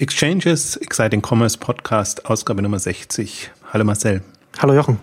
[0.00, 3.50] Exchanges, Exciting Commerce Podcast, Ausgabe Nummer 60.
[3.70, 4.22] Hallo Marcel.
[4.58, 4.98] Hallo Jochen.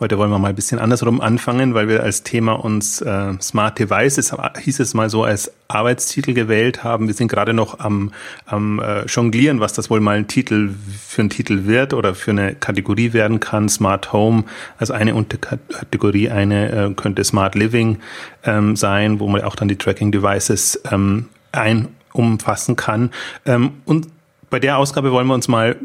[0.00, 3.78] Heute wollen wir mal ein bisschen andersrum anfangen, weil wir als Thema uns äh, Smart
[3.78, 7.06] Devices, hieß es mal so, als Arbeitstitel gewählt haben.
[7.06, 8.10] Wir sind gerade noch am,
[8.46, 12.32] am äh, Jonglieren, was das wohl mal ein Titel für ein Titel wird oder für
[12.32, 13.68] eine Kategorie werden kann.
[13.68, 14.42] Smart Home
[14.76, 18.00] als eine Unterkategorie, eine äh, könnte Smart Living
[18.42, 23.10] ähm, sein, wo man auch dann die Tracking Devices ähm, ein umfassen kann.
[23.44, 24.08] Ähm, und
[24.50, 25.76] bei der Ausgabe wollen wir uns mal,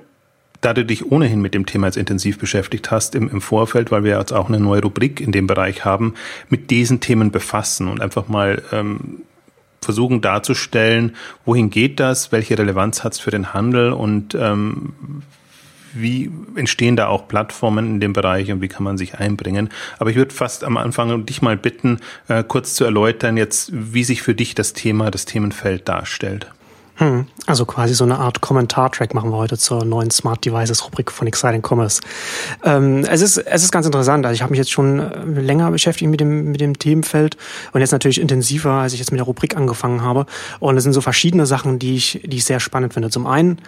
[0.61, 4.03] da du dich ohnehin mit dem Thema jetzt intensiv beschäftigt hast im, im Vorfeld, weil
[4.03, 6.13] wir jetzt auch eine neue Rubrik in dem Bereich haben,
[6.49, 9.21] mit diesen Themen befassen und einfach mal ähm,
[9.81, 14.93] versuchen darzustellen, wohin geht das, welche Relevanz hat es für den Handel und ähm,
[15.93, 19.69] wie entstehen da auch Plattformen in dem Bereich und wie kann man sich einbringen.
[19.97, 24.03] Aber ich würde fast am Anfang dich mal bitten, äh, kurz zu erläutern jetzt, wie
[24.03, 26.47] sich für dich das Thema, das Themenfeld darstellt.
[26.99, 31.13] Hm, also quasi so eine Art Kommentartrack machen wir heute zur neuen Smart Devices Rubrik
[31.13, 32.01] von Exciting Commerce.
[32.65, 34.25] Ähm, es ist es ist ganz interessant.
[34.25, 37.37] Also ich habe mich jetzt schon äh, länger beschäftigt mit dem mit dem Themenfeld
[37.71, 40.25] und jetzt natürlich intensiver, als ich jetzt mit der Rubrik angefangen habe.
[40.59, 43.09] Und es sind so verschiedene Sachen, die ich die ich sehr spannend finde.
[43.09, 43.59] Zum einen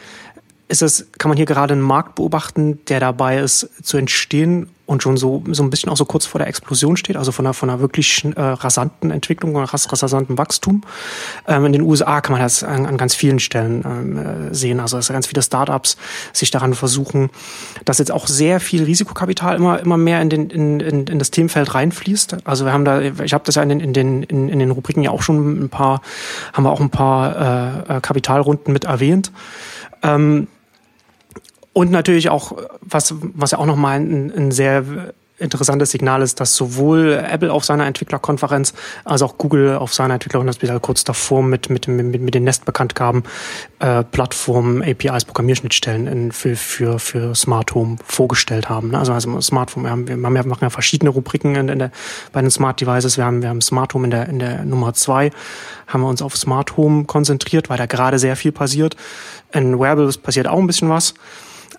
[0.71, 5.01] ist es, kann man hier gerade einen Markt beobachten, der dabei ist zu entstehen und
[5.01, 7.53] schon so, so ein bisschen auch so kurz vor der Explosion steht, also von einer,
[7.53, 10.81] von einer wirklich äh, rasanten Entwicklung, ras, rasanten Wachstum.
[11.47, 14.81] Ähm, in den USA kann man das an, an ganz vielen Stellen ähm, äh, sehen.
[14.81, 15.97] Also dass ganz viele Startups
[16.33, 17.29] sich daran versuchen,
[17.85, 21.31] dass jetzt auch sehr viel Risikokapital immer, immer mehr in, den, in, in, in das
[21.31, 22.45] Themenfeld reinfließt.
[22.45, 24.71] Also wir haben da, ich habe das ja in den, in den, in, in den
[24.71, 26.01] Rubriken ja auch schon ein paar,
[26.51, 29.31] haben wir auch ein paar äh, äh Kapitalrunden mit erwähnt.
[30.03, 30.47] Ähm,
[31.73, 36.55] und natürlich auch, was, was ja auch nochmal ein, ein sehr interessantes Signal ist, dass
[36.55, 41.87] sowohl Apple auf seiner Entwicklerkonferenz als auch Google auf seiner Entwicklerkonferenz kurz davor mit, mit,
[41.87, 43.23] mit, mit den Nest-Bekanntgaben
[43.79, 48.93] äh, Plattformen, APIs, Programmierschnittstellen in, für, für, für Smart Home vorgestellt haben.
[48.95, 51.91] Also, also Smartphone, wir, haben, wir haben ja, machen ja verschiedene Rubriken in, in der,
[52.31, 53.17] bei den Smart Devices.
[53.17, 55.31] Wir haben, wir haben Smart Home in der, in der Nummer zwei,
[55.87, 58.95] haben wir uns auf Smart Home konzentriert, weil da gerade sehr viel passiert.
[59.51, 61.15] In Wearables passiert auch ein bisschen was.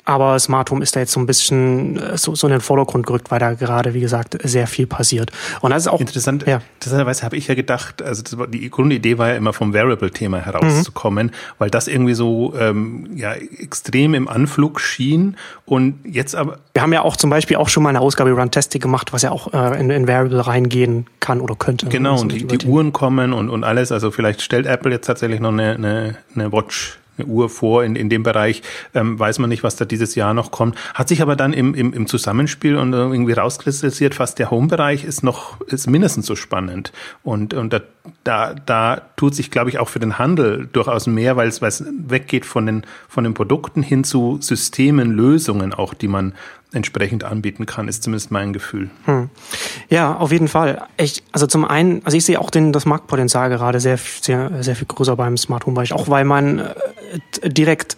[0.05, 3.07] Aber Smart Home ist da jetzt so ein bisschen äh, so, so in den Vordergrund
[3.07, 5.31] gerückt, weil da gerade, wie gesagt, sehr viel passiert.
[5.61, 6.45] Und das ist auch interessant.
[6.47, 6.61] Ja.
[6.75, 11.33] Interessanterweise habe ich ja gedacht, also die Grundidee war ja immer vom Variable-Thema herauszukommen, mhm.
[11.59, 15.37] weil das irgendwie so ähm, ja extrem im Anflug schien
[15.67, 16.59] und jetzt aber.
[16.75, 19.23] Wir haben ja auch zum Beispiel auch schon mal eine Ausgabe Run Testing gemacht, was
[19.23, 21.87] ja auch äh, in, in Variable reingehen kann oder könnte.
[21.87, 23.93] Genau, und die, die Uhren kommen und, und alles.
[23.93, 27.97] Also vielleicht stellt Apple jetzt tatsächlich noch eine, eine, eine Watch eine Uhr vor in,
[27.97, 28.63] in dem Bereich,
[28.95, 30.77] ähm, weiß man nicht, was da dieses Jahr noch kommt.
[30.95, 35.23] Hat sich aber dann im, im, im Zusammenspiel und irgendwie rauskristallisiert, fast der Home-Bereich ist
[35.23, 36.93] noch, ist mindestens so spannend.
[37.23, 37.81] Und, und da,
[38.25, 42.47] da, da tut sich, glaube ich, auch für den Handel durchaus mehr, weil es, weggeht
[42.47, 46.35] von den, von den Produkten hin zu Systemen, Lösungen auch, die man
[46.73, 48.91] entsprechend anbieten kann, ist zumindest mein Gefühl.
[49.05, 49.31] Hm.
[49.89, 50.87] Ja, auf jeden Fall.
[50.97, 54.77] Ich, also zum einen, also ich sehe auch den, das Marktpotenzial gerade sehr, sehr, sehr
[54.77, 56.71] viel größer beim Smart Home Bereich, auch weil man äh,
[57.45, 57.97] direkt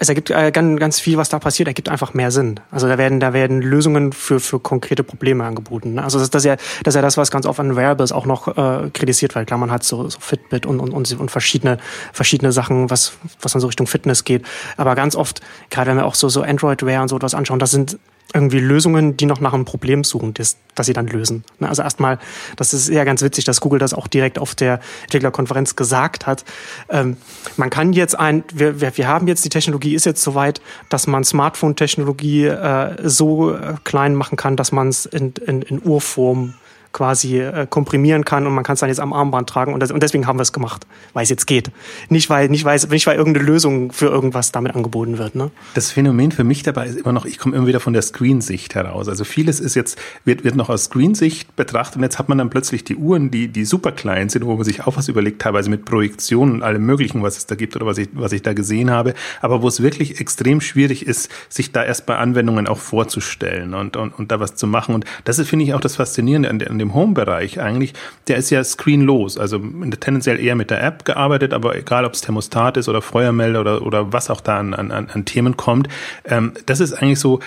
[0.00, 2.60] es ergibt äh, ganz, ganz viel, was da passiert, ergibt einfach mehr Sinn.
[2.70, 5.98] Also da werden, da werden Lösungen für, für konkrete Probleme angeboten.
[5.98, 8.24] Also das, das, ist ja, das ist ja das, was ganz oft an Variables auch
[8.24, 9.48] noch äh, kritisiert wird.
[9.48, 11.78] Klar, man hat so, so Fitbit und, und, und, und verschiedene,
[12.12, 14.46] verschiedene Sachen, was, was dann so Richtung Fitness geht.
[14.76, 17.72] Aber ganz oft, gerade wenn wir auch so, so Android-Wear und so etwas anschauen, das
[17.72, 17.98] sind
[18.34, 21.44] irgendwie Lösungen, die noch nach einem Problem suchen, das, das sie dann lösen.
[21.58, 22.18] Ne, also erstmal,
[22.56, 26.44] das ist ja ganz witzig, dass Google das auch direkt auf der Entwicklerkonferenz gesagt hat.
[26.90, 27.16] Ähm,
[27.56, 31.24] man kann jetzt ein, wir, wir haben jetzt, die Technologie ist jetzt soweit, dass man
[31.24, 36.54] Smartphone-Technologie äh, so äh, klein machen kann, dass man es in, in, in Urform
[36.92, 39.90] quasi äh, komprimieren kann und man kann es dann jetzt am Armband tragen und, das,
[39.90, 41.70] und deswegen haben wir es gemacht, weil es jetzt geht.
[42.08, 45.34] Nicht weil, nicht weil, nicht weil irgendeine Lösung für irgendwas damit angeboten wird.
[45.34, 45.50] Ne?
[45.74, 48.74] Das Phänomen für mich dabei ist immer noch, ich komme immer wieder von der Screen-Sicht
[48.74, 49.08] heraus.
[49.08, 52.50] Also vieles ist jetzt, wird, wird noch aus Screen-Sicht betrachtet und jetzt hat man dann
[52.50, 55.70] plötzlich die Uhren, die, die super klein sind, wo man sich auch was überlegt, teilweise
[55.70, 58.54] mit Projektionen und allem möglichen, was es da gibt oder was ich, was ich da
[58.54, 62.78] gesehen habe, aber wo es wirklich extrem schwierig ist, sich da erst bei Anwendungen auch
[62.78, 64.94] vorzustellen und, und, und da was zu machen.
[64.94, 67.92] Und das ist, finde ich, auch das Faszinierende an, an dem Home-Bereich eigentlich,
[68.28, 72.20] der ist ja screenlos, also tendenziell eher mit der App gearbeitet, aber egal ob es
[72.20, 75.88] Thermostat ist oder Feuermelder oder, oder was auch da an, an, an Themen kommt,
[76.24, 77.40] ähm, das ist eigentlich so,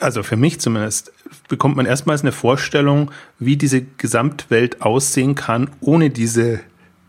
[0.00, 1.12] also für mich zumindest,
[1.48, 6.60] bekommt man erstmals eine Vorstellung, wie diese Gesamtwelt aussehen kann, ohne diese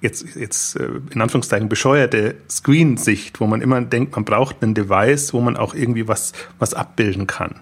[0.01, 5.33] jetzt, jetzt äh, in Anführungszeichen bescheuerte Screen-Sicht, wo man immer denkt, man braucht ein Device,
[5.33, 7.55] wo man auch irgendwie was, was abbilden kann.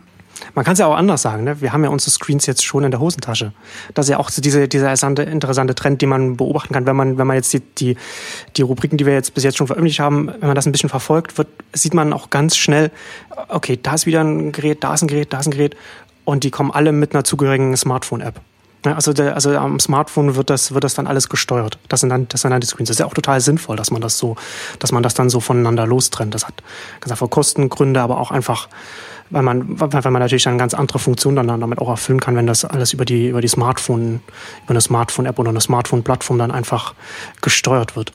[0.55, 1.43] Man kann es ja auch anders sagen.
[1.43, 1.61] Ne?
[1.61, 3.53] Wir haben ja unsere Screens jetzt schon in der Hosentasche.
[3.93, 7.17] Das ist ja auch so diese, dieser interessante Trend, den man beobachten kann, wenn man,
[7.17, 7.97] wenn man jetzt die, die,
[8.55, 10.89] die Rubriken, die wir jetzt bis jetzt schon veröffentlicht haben, wenn man das ein bisschen
[10.89, 12.91] verfolgt, wird, sieht man auch ganz schnell,
[13.49, 15.75] okay, da ist wieder ein Gerät, da ist ein Gerät, da ist ein Gerät.
[16.25, 18.41] Und die kommen alle mit einer zugehörigen Smartphone-App.
[18.83, 21.77] Also, der, also am Smartphone wird das, wird das dann alles gesteuert.
[21.89, 22.89] Das sind dann, das sind dann die Screens.
[22.89, 24.35] Das ist ja auch total sinnvoll, dass man das so,
[24.79, 26.33] dass man das dann so voneinander lostrennt.
[26.33, 26.53] Das hat
[27.01, 28.69] ganz einfach Kostengründe, aber auch einfach,
[29.29, 32.47] weil man, weil man natürlich dann ganz andere Funktionen dann damit auch erfüllen kann, wenn
[32.47, 34.21] das alles über die, über die Smartphone,
[34.63, 36.93] über eine Smartphone-App oder eine Smartphone-Plattform dann einfach
[37.41, 38.13] gesteuert wird.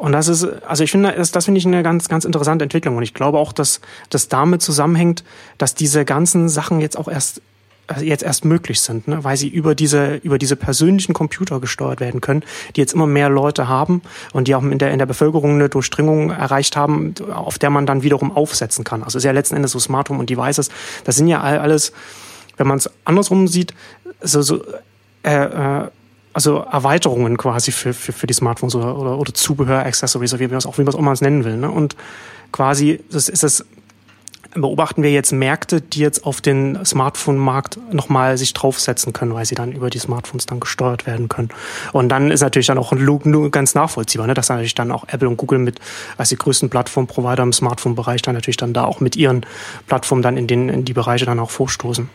[0.00, 2.96] Und das ist, also ich finde, das, das finde ich eine ganz, ganz interessante Entwicklung.
[2.96, 5.24] Und ich glaube auch, dass das damit zusammenhängt,
[5.58, 7.42] dass diese ganzen Sachen jetzt auch erst
[8.00, 9.24] jetzt erst möglich sind, ne?
[9.24, 12.42] weil sie über diese, über diese persönlichen Computer gesteuert werden können,
[12.76, 14.02] die jetzt immer mehr Leute haben
[14.32, 17.86] und die auch in der, in der Bevölkerung eine Durchdringung erreicht haben, auf der man
[17.86, 19.02] dann wiederum aufsetzen kann.
[19.02, 20.70] Also ist ja letzten Endes so Smart Home und Devices,
[21.04, 21.92] das sind ja alles,
[22.56, 23.74] wenn man es andersrum sieht,
[24.20, 24.62] so, so
[25.22, 25.88] äh, äh,
[26.32, 30.58] also Erweiterungen quasi für, für, für die Smartphones oder, oder, oder Zubehör, Accessories, wie man
[30.58, 31.56] es auch, wie auch mal nennen will.
[31.56, 31.70] Ne?
[31.70, 31.96] Und
[32.52, 33.64] quasi das ist es
[34.54, 39.54] beobachten wir jetzt Märkte, die jetzt auf den Smartphone-Markt nochmal sich draufsetzen können, weil sie
[39.54, 41.50] dann über die Smartphones dann gesteuert werden können.
[41.92, 42.92] Und dann ist natürlich dann auch
[43.50, 45.78] ganz nachvollziehbar, ne, dass natürlich dann auch Apple und Google mit
[46.16, 49.46] als die größten Plattform-Provider im Smartphone-Bereich dann natürlich dann da auch mit ihren
[49.86, 52.08] Plattformen dann in, den, in die Bereiche dann auch vorstoßen.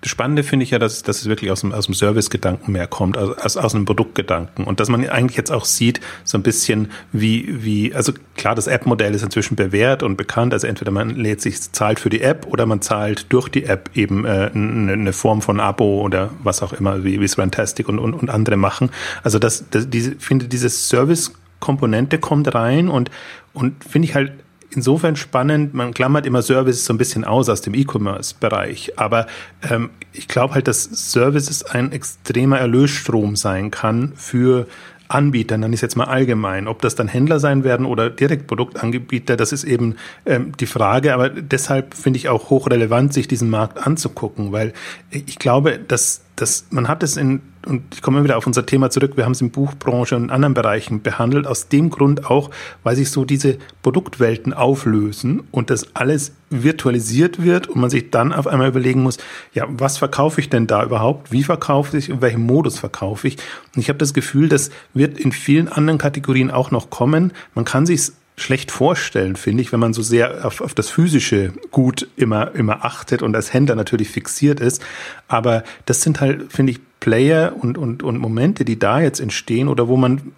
[0.00, 2.86] Das Spannende finde ich ja, dass, dass es wirklich aus dem, aus dem Service-Gedanken mehr
[2.86, 4.64] kommt, also aus, aus einem Produktgedanken.
[4.64, 8.66] Und dass man eigentlich jetzt auch sieht, so ein bisschen wie, wie, also klar, das
[8.66, 10.52] App-Modell ist inzwischen bewährt und bekannt.
[10.52, 13.90] Also entweder man lädt sich, zahlt für die App oder man zahlt durch die App
[13.94, 17.98] eben äh, eine, Form von Abo oder was auch immer, wie, wie es Fantastic und,
[17.98, 18.90] und, und andere machen.
[19.22, 23.10] Also das, das diese, finde, diese Service-Komponente kommt rein und,
[23.54, 24.32] und finde ich halt
[24.70, 29.26] insofern spannend, man klammert immer Services so ein bisschen aus aus dem E-Commerce-Bereich, aber
[29.68, 34.66] ähm, ich glaube halt, dass Services ein extremer Erlösstrom sein kann für
[35.08, 36.66] Anbieter, dann ist jetzt mal allgemein.
[36.68, 41.14] Ob das dann Händler sein werden oder Direktproduktanbieter, das ist eben ähm, die Frage.
[41.14, 44.72] Aber deshalb finde ich auch hochrelevant, sich diesen Markt anzugucken, weil
[45.10, 48.90] ich glaube, dass, dass man hat es in und ich komme wieder auf unser Thema
[48.90, 52.50] zurück, wir haben es in Buchbranche und anderen Bereichen behandelt, aus dem Grund auch,
[52.84, 58.32] weil sich so diese Produktwelten auflösen und das alles virtualisiert wird und man sich dann
[58.32, 59.18] auf einmal überlegen muss,
[59.52, 61.32] ja, was verkaufe ich denn da überhaupt?
[61.32, 62.08] Wie verkaufe ich?
[62.08, 63.36] In welchem Modus verkaufe ich?
[63.74, 67.32] Und ich habe das Gefühl, das wird in vielen anderen Kategorien auch noch kommen.
[67.54, 71.52] Man kann sich schlecht vorstellen, finde ich, wenn man so sehr auf, auf das physische
[71.70, 74.84] Gut immer, immer achtet und als Händler natürlich fixiert ist.
[75.26, 79.68] Aber das sind halt, finde ich, Player und, und, und Momente, die da jetzt entstehen
[79.68, 80.32] oder wo man,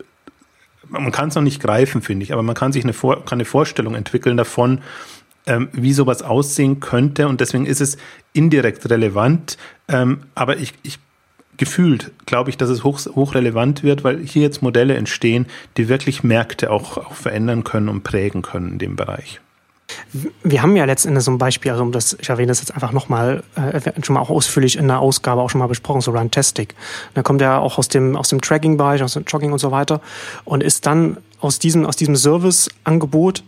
[0.89, 3.39] man kann es noch nicht greifen, finde ich, aber man kann sich eine, Vor kann
[3.39, 4.81] eine Vorstellung entwickeln davon,
[5.47, 7.97] ähm, wie sowas aussehen könnte und deswegen ist es
[8.33, 9.57] indirekt relevant.
[9.89, 10.99] Ähm, aber ich, ich
[11.59, 15.47] gefühlt glaube ich, dass es hoch, hochrelevant wird, weil hier jetzt Modelle entstehen,
[15.77, 19.41] die wirklich Märkte auch, auch verändern können und prägen können in dem Bereich.
[20.43, 23.43] Wir haben ja letztendlich so ein Beispiel, also das, ich erwähne das jetzt einfach nochmal,
[23.57, 26.75] äh, schon mal auch ausführlich in der Ausgabe auch schon mal besprochen, so Runtastic.
[27.15, 30.01] Da kommt er auch aus dem, aus dem Tracking-Bereich, aus dem Jogging und so weiter
[30.45, 33.43] und ist dann aus diesem, aus diesem Service-Angebot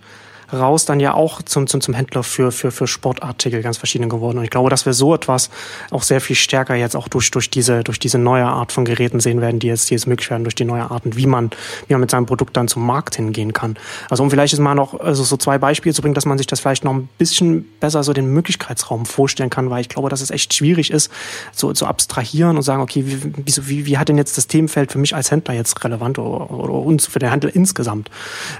[0.52, 4.38] raus dann ja auch zum, zum, zum Händler für, für, für Sportartikel ganz verschiedene geworden.
[4.38, 5.50] Und ich glaube, dass wir so etwas
[5.91, 9.20] auch sehr viel stärker jetzt auch durch, durch, diese, durch diese neue Art von Geräten
[9.20, 11.50] sehen werden, die jetzt, die jetzt möglich werden, durch die neue Arten, wie man,
[11.87, 13.76] wie man mit seinem Produkt dann zum Markt hingehen kann.
[14.08, 16.47] Also um vielleicht jetzt mal noch also so zwei Beispiele zu bringen, dass man sich
[16.47, 20.20] das vielleicht noch ein bisschen besser so den Möglichkeitsraum vorstellen kann, weil ich glaube, dass
[20.20, 21.10] es echt schwierig ist,
[21.53, 24.98] so zu abstrahieren und sagen, okay, wie, wie, wie, hat denn jetzt das Themenfeld für
[24.98, 28.10] mich als Händler jetzt relevant oder, oder uns für den Handel insgesamt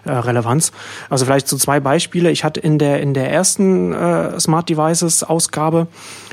[0.05, 0.73] äh, Relevanz?
[1.09, 2.31] Also vielleicht so zwei Beispiele.
[2.31, 5.89] Ich hatte in der, in der ersten äh, Smart Devices Ausgabe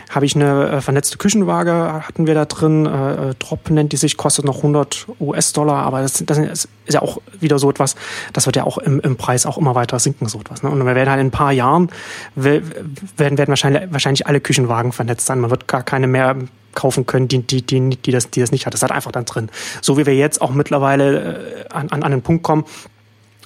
[0.10, 2.86] habe ich eine äh, vernetzte Küchenwaage, hatten wir da drin.
[2.86, 7.02] Äh, äh Drop nennt die sich, kostet noch 100 US-Dollar, aber das, das ist ja
[7.02, 7.96] auch wieder so etwas,
[8.34, 10.64] das wird ja auch im, im Preis auch immer weiter sinken, so etwas.
[10.64, 10.70] Ne?
[10.70, 11.90] Und wir werden halt in ein paar Jahren,
[12.36, 12.64] werden,
[13.18, 15.40] werden wahrscheinlich, wahrscheinlich alle Küchenwagen vernetzt sein.
[15.40, 16.36] Man wird gar keine mehr
[16.74, 18.74] kaufen können, die, die, die, die, das, die das nicht hat.
[18.74, 19.50] Das hat einfach dann drin.
[19.82, 22.66] So wie wir jetzt auch mittlerweile äh, an, an einen Punkt kommen,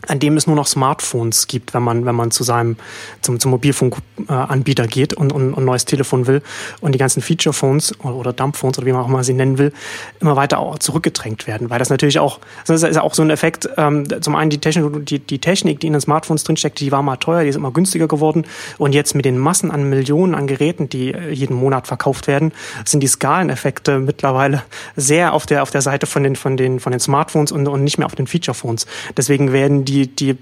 [0.07, 2.77] an dem es nur noch Smartphones gibt, wenn man, wenn man zu seinem,
[3.21, 6.41] zum, zum Mobilfunkanbieter geht und, und, ein neues Telefon will
[6.81, 9.73] und die ganzen Feature-Phones oder, oder Dumphones oder wie man auch immer sie nennen will,
[10.19, 14.05] immer weiter zurückgedrängt werden, weil das natürlich auch, das ist auch so ein Effekt, ähm,
[14.21, 17.17] zum einen die Technik, die, die Technik, die in den Smartphones drinsteckt, die war mal
[17.17, 18.45] teuer, die ist immer günstiger geworden
[18.77, 22.53] und jetzt mit den Massen an Millionen an Geräten, die äh, jeden Monat verkauft werden,
[22.85, 24.63] sind die Skaleneffekte mittlerweile
[24.95, 27.83] sehr auf der, auf der Seite von den, von den, von den Smartphones und, und
[27.83, 28.87] nicht mehr auf den Feature-Phones.
[29.15, 30.37] Deswegen werden die die, die,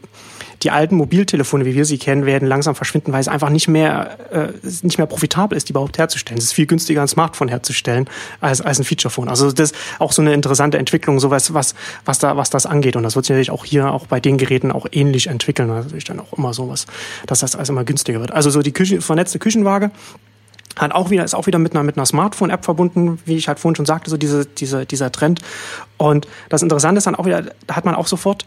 [0.63, 4.17] die alten Mobiltelefone, wie wir sie kennen, werden langsam verschwinden, weil es einfach nicht mehr,
[4.31, 4.47] äh,
[4.81, 6.37] nicht mehr profitabel ist, die überhaupt herzustellen.
[6.37, 8.09] Es ist viel günstiger, ein Smartphone herzustellen
[8.41, 9.29] als, als ein Featurephone.
[9.29, 11.75] Also das ist auch so eine interessante Entwicklung, sowas, was,
[12.05, 12.95] was da, was das angeht.
[12.95, 15.69] Und das wird sich natürlich auch hier, auch bei den Geräten auch ähnlich entwickeln.
[15.69, 16.85] Natürlich dann auch immer sowas,
[17.25, 18.31] dass das alles immer günstiger wird.
[18.31, 19.91] Also so die Küche, vernetzte Küchenwaage,
[20.75, 23.59] hat auch wieder, ist auch wieder mit einer, mit einer Smartphone-App verbunden, wie ich halt
[23.59, 25.41] vorhin schon sagte, so diese, diese, dieser Trend.
[25.97, 28.45] Und das Interessante ist dann auch wieder, da hat man auch sofort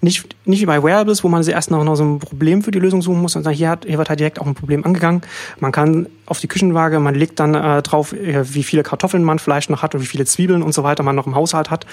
[0.00, 2.70] nicht, nicht wie bei Wearables, wo man sich erst noch, noch so ein Problem für
[2.70, 5.22] die Lösung suchen muss, sondern hier, hat, hier wird halt direkt auch ein Problem angegangen.
[5.58, 9.38] Man kann auf die Küchenwaage, man legt dann äh, drauf, äh, wie viele Kartoffeln man
[9.38, 11.86] vielleicht noch hat und wie viele Zwiebeln und so weiter man noch im Haushalt hat.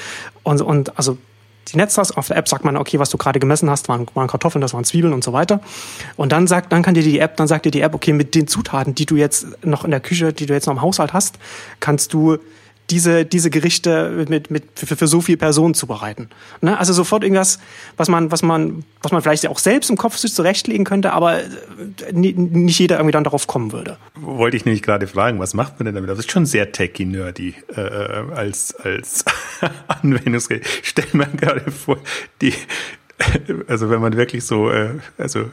[0.43, 1.17] Und, und also
[1.71, 4.27] die Netztaste auf der App sagt man, okay, was du gerade gemessen hast, waren, waren
[4.27, 5.61] Kartoffeln, das waren Zwiebeln und so weiter.
[6.17, 8.35] Und dann sagt, dann kann dir die App, dann sagt dir die App, okay, mit
[8.35, 11.13] den Zutaten, die du jetzt noch in der Küche, die du jetzt noch im Haushalt
[11.13, 11.39] hast,
[11.79, 12.37] kannst du
[12.89, 16.29] diese, diese Gerichte mit, mit, für, für so viele Personen zubereiten.
[16.61, 16.77] Ne?
[16.77, 17.59] Also sofort irgendwas,
[17.97, 21.39] was man, was man, was man vielleicht auch selbst im Kopf sich zurechtlegen könnte, aber
[21.39, 21.47] äh,
[22.13, 23.97] nicht jeder irgendwie dann darauf kommen würde.
[24.15, 26.09] Wollte ich nämlich gerade fragen, was macht man denn damit?
[26.09, 29.23] Das ist schon sehr techy-nerdy äh, äh als, als
[29.87, 30.65] Anwendungsgerät.
[30.81, 31.97] Stell mir gerade vor,
[32.41, 32.53] die,
[33.67, 35.51] also wenn man wirklich so, äh, also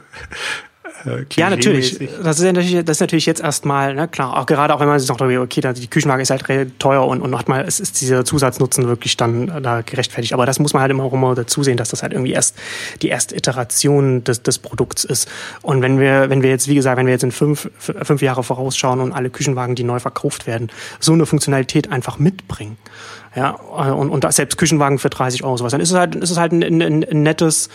[1.05, 1.97] äh, ja, natürlich.
[2.23, 4.99] Das ist natürlich, das ist natürlich jetzt erstmal, ne, klar, auch gerade auch wenn man
[4.99, 8.25] sich noch darüber, okay, die Küchenwaage ist halt teuer und, und nochmal, es ist dieser
[8.25, 10.33] Zusatznutzen wirklich dann da gerechtfertigt.
[10.33, 12.55] Aber das muss man halt immer auch immer dazu sehen, dass das halt irgendwie erst
[13.01, 15.29] die erste Iteration des, des Produkts ist.
[15.61, 18.43] Und wenn wir, wenn wir jetzt, wie gesagt, wenn wir jetzt in fünf, fünf Jahre
[18.43, 22.77] vorausschauen und alle Küchenwagen, die neu verkauft werden, so eine Funktionalität einfach mitbringen,
[23.35, 25.71] ja, und, und selbst Küchenwagen für 30 Euro sowas.
[25.71, 27.69] Dann ist es halt, ist es halt ein, ein, ein nettes,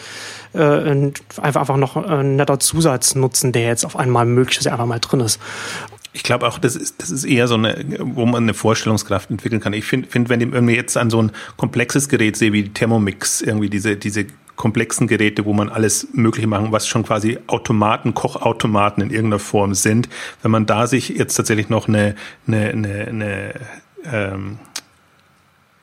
[0.53, 4.73] äh, ein, einfach, einfach noch ein netter Zusatznutzen, der jetzt auf einmal möglich ist, der
[4.73, 5.41] einfach mal drin ist.
[6.13, 9.61] Ich glaube auch, das ist, das ist eher so eine, wo man eine Vorstellungskraft entwickeln
[9.61, 9.73] kann.
[9.73, 13.41] Ich finde, find, wenn ich irgendwie jetzt an so ein komplexes Gerät sehe wie Thermomix,
[13.41, 19.03] irgendwie diese, diese komplexen Geräte, wo man alles Mögliche machen, was schon quasi Automaten, Kochautomaten
[19.03, 20.09] in irgendeiner Form sind.
[20.43, 22.15] Wenn man da sich jetzt tatsächlich noch eine,
[22.47, 23.55] eine, eine, eine
[24.11, 24.59] ähm,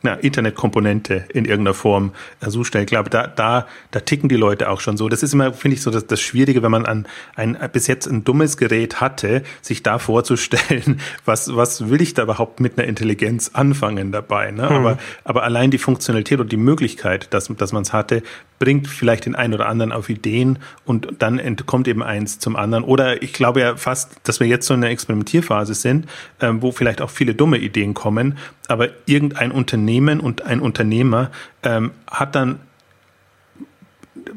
[0.04, 2.84] eine Internetkomponente in irgendeiner Form äh, so stellen.
[2.84, 5.10] Ich glaube, da, da, da ticken die Leute auch schon so.
[5.10, 8.08] Das ist immer, finde ich, so das, das Schwierige, wenn man an ein bis jetzt
[8.08, 12.88] ein dummes Gerät hatte, sich da vorzustellen, was, was will ich da überhaupt mit einer
[12.88, 14.52] Intelligenz anfangen dabei.
[14.52, 14.70] Ne?
[14.70, 14.76] Hm.
[14.76, 18.24] Aber, aber allein die Funktionalität und die Möglichkeit, dass, dass man es hatte,
[18.64, 22.86] bringt vielleicht den einen oder anderen auf Ideen und dann entkommt eben eins zum anderen.
[22.86, 26.06] Oder ich glaube ja fast, dass wir jetzt so in der Experimentierphase sind,
[26.40, 28.38] äh, wo vielleicht auch viele dumme Ideen kommen,
[28.70, 31.30] aber irgendein Unternehmen und ein Unternehmer
[31.64, 32.60] ähm, hat dann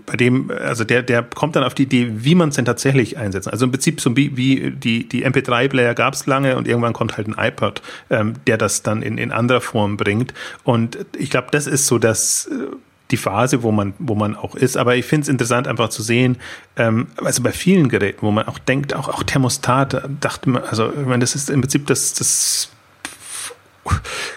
[0.07, 3.19] bei dem, also der, der kommt dann auf die Idee, wie man es denn tatsächlich
[3.19, 3.49] einsetzt.
[3.49, 7.17] Also im Prinzip so wie, wie die, die MP3-Player gab es lange und irgendwann kommt
[7.17, 7.81] halt ein iPod,
[8.11, 10.35] ähm, der das dann in, in anderer Form bringt.
[10.65, 12.75] Und ich glaube, das ist so das, äh,
[13.11, 14.77] die Phase, wo man, wo man auch ist.
[14.77, 16.37] Aber ich finde es interessant, einfach zu sehen,
[16.77, 20.91] ähm, also bei vielen Geräten, wo man auch denkt, auch, auch Thermostat, dachte man, also
[20.91, 22.71] ich meine, das ist im Prinzip das, das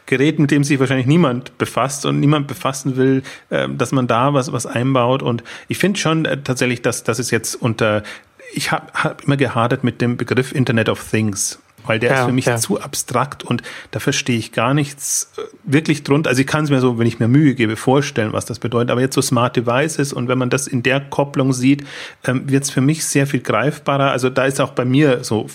[0.06, 4.34] Gerät, mit dem sich wahrscheinlich niemand befasst und niemand befassen will, äh, dass man da
[4.34, 5.24] was, was einbaut.
[5.24, 8.04] Und ich finde schon äh, tatsächlich, dass, dass es jetzt unter,
[8.54, 12.26] ich habe hab immer gehadert mit dem Begriff Internet of Things weil der ja, ist
[12.26, 12.58] für mich ja.
[12.58, 16.30] zu abstrakt und da verstehe ich gar nichts äh, wirklich drunter.
[16.30, 18.92] Also ich kann es mir so, wenn ich mir Mühe gebe, vorstellen, was das bedeutet.
[18.92, 21.86] Aber jetzt so Smart Devices und wenn man das in der Kopplung sieht,
[22.26, 24.12] ähm, wird es für mich sehr viel greifbarer.
[24.12, 25.48] Also da ist auch bei mir so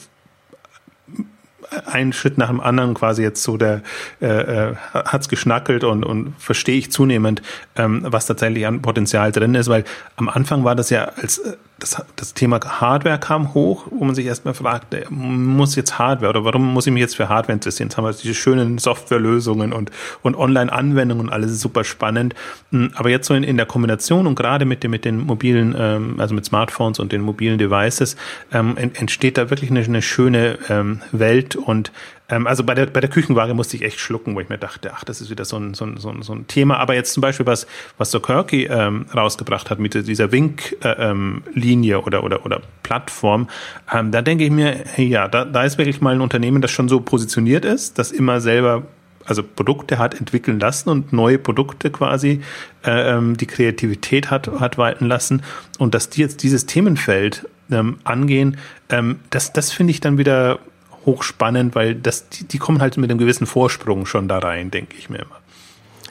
[1.87, 3.83] ein Schritt nach dem anderen quasi jetzt so der
[4.21, 7.43] äh, äh, hat's geschnackelt und und verstehe ich zunehmend,
[7.77, 9.85] ähm, was tatsächlich an Potenzial drin ist, weil
[10.17, 14.15] am Anfang war das ja als äh, das, das Thema Hardware kam hoch, wo man
[14.15, 17.89] sich erstmal fragt, muss jetzt Hardware oder warum muss ich mich jetzt für Hardware interessieren?
[17.89, 19.91] Jetzt haben wir diese schönen Softwarelösungen und,
[20.23, 22.35] und Online-Anwendungen und alles ist super spannend.
[22.71, 25.75] Hm, aber jetzt so in, in der Kombination und gerade mit, den mit den mobilen,
[25.77, 28.17] ähm, also mit Smartphones und den mobilen Devices,
[28.53, 31.91] ähm, entsteht da wirklich eine, eine schöne ähm, Welt und
[32.29, 34.93] ähm, also bei der, bei der Küchenwaage musste ich echt schlucken, wo ich mir dachte,
[34.95, 36.79] ach, das ist wieder so ein, so ein, so ein, so ein Thema.
[36.79, 37.67] Aber jetzt zum Beispiel, was,
[37.99, 43.49] was so Kirky ähm, rausgebracht hat mit dieser Wink-Linie äh, ähm, oder, oder, oder Plattform,
[43.93, 46.89] ähm, da denke ich mir, ja, da, da ist wirklich mal ein Unternehmen, das schon
[46.89, 48.85] so positioniert ist, das immer selber
[49.27, 52.43] also Produkte hat entwickeln lassen und neue Produkte quasi
[52.85, 55.43] äh, ähm, die Kreativität hat, hat walten lassen
[55.79, 58.59] und dass die jetzt dieses Themenfeld ähm, angehen,
[58.91, 60.59] ähm, das, das finde ich dann wieder
[61.07, 64.97] hochspannend, weil das, die, die kommen halt mit einem gewissen Vorsprung schon da rein, denke
[64.97, 65.37] ich mir immer.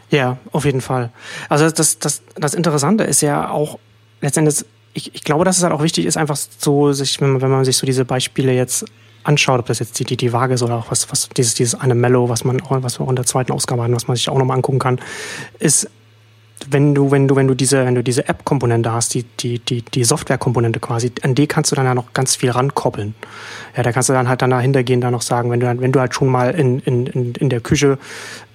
[0.10, 1.12] Ja, auf jeden Fall.
[1.50, 3.80] Also das, das, das Interessante ist ja auch
[4.22, 7.42] letztendlich, ich, ich glaube, dass es halt auch wichtig ist, einfach so, sich, wenn man,
[7.42, 8.86] wenn man sich so diese Beispiele jetzt
[9.24, 11.76] anschaut, ob das jetzt die, die, die Waage ist oder auch was, was dieses, dieses
[11.76, 14.30] eine Mellow, was man, was wir auch in der zweiten Ausgabe haben, was man sich
[14.30, 15.00] auch nochmal angucken kann,
[15.60, 15.90] ist
[16.72, 19.82] wenn du, wenn du, wenn du diese, wenn du diese App-Komponente hast, die, die, die,
[19.82, 23.16] die Software-Komponente quasi, an die kannst du dann ja noch ganz viel rankoppeln.
[23.76, 25.82] Ja, da kannst du dann halt dann dahinter gehen, da noch sagen, wenn du dann,
[25.82, 27.98] wenn du halt schon mal in, in, in der Küche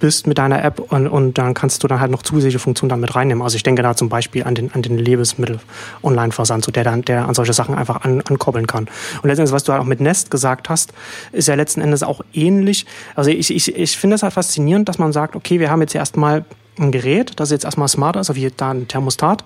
[0.01, 3.15] bist mit deiner App und, und dann kannst du dann halt noch zusätzliche Funktionen damit
[3.17, 3.43] reinnehmen.
[3.43, 7.29] Also ich denke da zum Beispiel an den, an den Lebensmittel-Online-Versand, so der dann, der
[7.29, 8.89] an solche Sachen einfach an, ankoppeln kann.
[9.23, 10.93] Und letztendlich, was du halt auch mit Nest gesagt hast,
[11.33, 12.87] ist ja letzten Endes auch ähnlich.
[13.15, 15.95] Also ich, ich, ich finde es halt faszinierend, dass man sagt, okay, wir haben jetzt
[15.95, 16.45] erstmal
[16.79, 19.45] ein Gerät, das jetzt erstmal smarter ist, wie da ein Thermostat.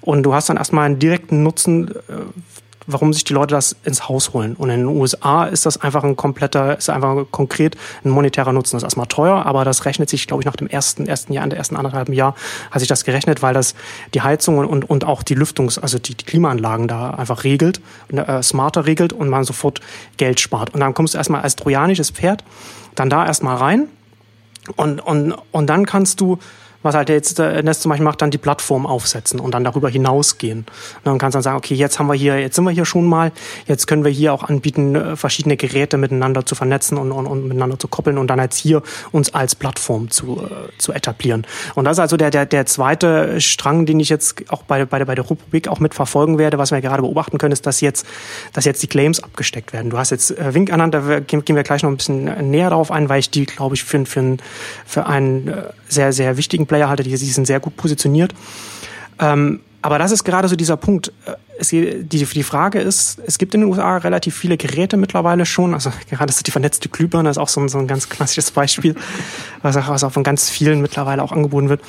[0.00, 1.94] Und du hast dann erstmal einen direkten Nutzen äh,
[2.86, 4.54] warum sich die Leute das ins Haus holen.
[4.56, 8.76] Und in den USA ist das einfach ein kompletter, ist einfach konkret ein monetärer Nutzen.
[8.76, 11.44] Das ist erstmal teuer, aber das rechnet sich, glaube ich, nach dem ersten, ersten Jahr,
[11.44, 12.34] in der ersten anderthalben Jahr
[12.70, 13.74] hat sich das gerechnet, weil das
[14.12, 17.80] die Heizung und, und auch die Lüftungs-, also die, die Klimaanlagen da einfach regelt,
[18.12, 19.80] äh, smarter regelt und man sofort
[20.16, 20.74] Geld spart.
[20.74, 22.44] Und dann kommst du erstmal als trojanisches Pferd
[22.94, 23.88] dann da erstmal rein
[24.76, 26.38] und, und, und dann kannst du
[26.84, 29.88] was halt jetzt äh, Nest zum Beispiel macht, dann die Plattform aufsetzen und dann darüber
[29.88, 30.58] hinausgehen.
[30.58, 30.66] Und
[31.04, 33.32] dann kannst dann sagen, okay, jetzt haben wir hier, jetzt sind wir hier schon mal,
[33.66, 37.48] jetzt können wir hier auch anbieten, äh, verschiedene Geräte miteinander zu vernetzen und, und, und
[37.48, 41.46] miteinander zu koppeln und dann jetzt hier uns als Plattform zu, äh, zu etablieren.
[41.74, 44.98] Und das ist also der, der, der zweite Strang, den ich jetzt auch bei, bei,
[44.98, 48.06] der, bei der Republik auch mitverfolgen werde, was wir gerade beobachten können, ist, dass jetzt,
[48.52, 49.88] dass jetzt die Claims abgesteckt werden.
[49.88, 53.08] Du hast jetzt Wink ernannt, da gehen wir gleich noch ein bisschen näher darauf ein,
[53.08, 54.36] weil ich die, glaube ich, für, für,
[54.84, 55.52] für einen
[55.88, 58.34] sehr, sehr wichtigen Player halte, die, die sind sehr gut positioniert.
[59.20, 61.12] Ähm, aber das ist gerade so dieser Punkt.
[61.26, 65.46] Äh, es, die, die Frage ist, es gibt in den USA relativ viele Geräte mittlerweile
[65.46, 65.72] schon.
[65.72, 68.96] Also gerade ist die vernetzte Glühbirne ist auch so ein, so ein ganz klassisches Beispiel,
[69.62, 71.80] was auch, was auch von ganz vielen mittlerweile auch angeboten wird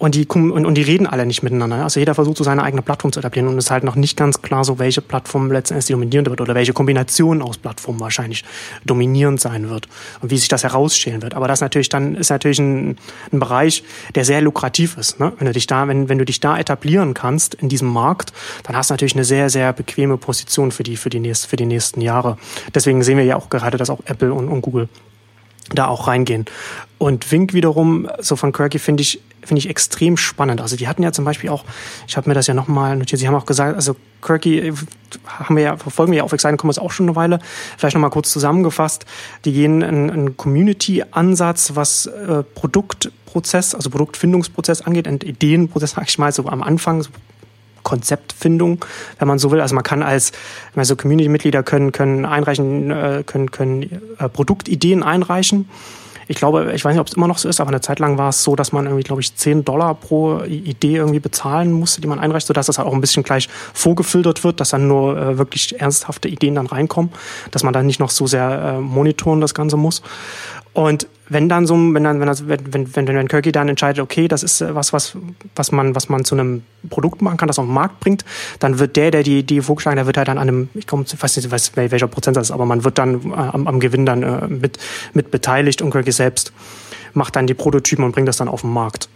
[0.00, 1.84] und die, und, und die reden alle nicht miteinander.
[1.84, 4.16] Also jeder versucht so seine eigene Plattform zu etablieren und es ist halt noch nicht
[4.16, 8.42] ganz klar, so welche Plattform letztendlich die dominierende wird oder welche Kombination aus Plattformen wahrscheinlich
[8.86, 9.88] dominierend sein wird
[10.22, 11.34] und wie sich das herausstellen wird.
[11.34, 12.96] Aber das natürlich dann ist natürlich ein,
[13.30, 15.20] ein Bereich, der sehr lukrativ ist.
[15.20, 15.34] Ne?
[15.38, 18.76] Wenn du dich da, wenn, wenn du dich da etablieren kannst in diesem Markt, dann
[18.76, 21.66] hast du natürlich eine sehr, sehr bequeme Position für die, für die, nächst, für die
[21.66, 22.38] nächsten Jahre.
[22.74, 24.88] Deswegen sehen wir ja auch gerade, dass auch Apple und, und Google
[25.68, 26.46] da auch reingehen.
[26.98, 30.60] Und Wink wiederum, so von Kirky, finde ich, finde ich extrem spannend.
[30.60, 31.64] Also die hatten ja zum Beispiel auch,
[32.06, 34.72] ich habe mir das ja nochmal notiert, sie haben auch gesagt, also Kirky äh,
[35.26, 37.38] haben wir ja, verfolgen wir ja auf Exciting Commerce auch schon eine Weile.
[37.78, 39.06] Vielleicht nochmal kurz zusammengefasst.
[39.44, 46.18] Die gehen einen, einen Community-Ansatz, was äh, Produktprozess, also Produktfindungsprozess angeht, einen Ideenprozess, sag ich
[46.18, 47.10] mal, so am Anfang, so
[47.90, 48.84] Konzeptfindung,
[49.18, 49.60] wenn man so will.
[49.60, 50.30] Also man kann als
[50.76, 55.68] also Community-Mitglieder können können einreichen äh, können können äh, Produktideen einreichen.
[56.28, 58.16] Ich glaube, ich weiß nicht, ob es immer noch so ist, aber eine Zeit lang
[58.16, 62.00] war es so, dass man irgendwie, glaube ich, 10 Dollar pro Idee irgendwie bezahlen musste,
[62.00, 65.18] die man einreicht, sodass das halt auch ein bisschen gleich vorgefiltert wird, dass dann nur
[65.18, 67.10] äh, wirklich ernsthafte Ideen dann reinkommen,
[67.50, 70.02] dass man dann nicht noch so sehr äh, monitoren das Ganze muss.
[70.72, 74.02] Und wenn dann so, wenn dann, wenn das, wenn, wenn, wenn, wenn Kirky dann entscheidet,
[74.02, 75.16] okay, das ist äh, was, was,
[75.54, 78.24] was man, was man zu einem Produkt machen kann, das auf den Markt bringt,
[78.58, 81.04] dann wird der, der die, die vorgeschlagen, der wird halt dann an einem, ich komme,
[81.04, 84.04] weiß nicht, weiß, welcher Prozent das ist, aber man wird dann äh, am, am Gewinn
[84.04, 84.78] dann äh, mit,
[85.14, 86.52] mit beteiligt und Kirky selbst
[87.14, 89.08] macht dann die Prototypen und bringt das dann auf den Markt.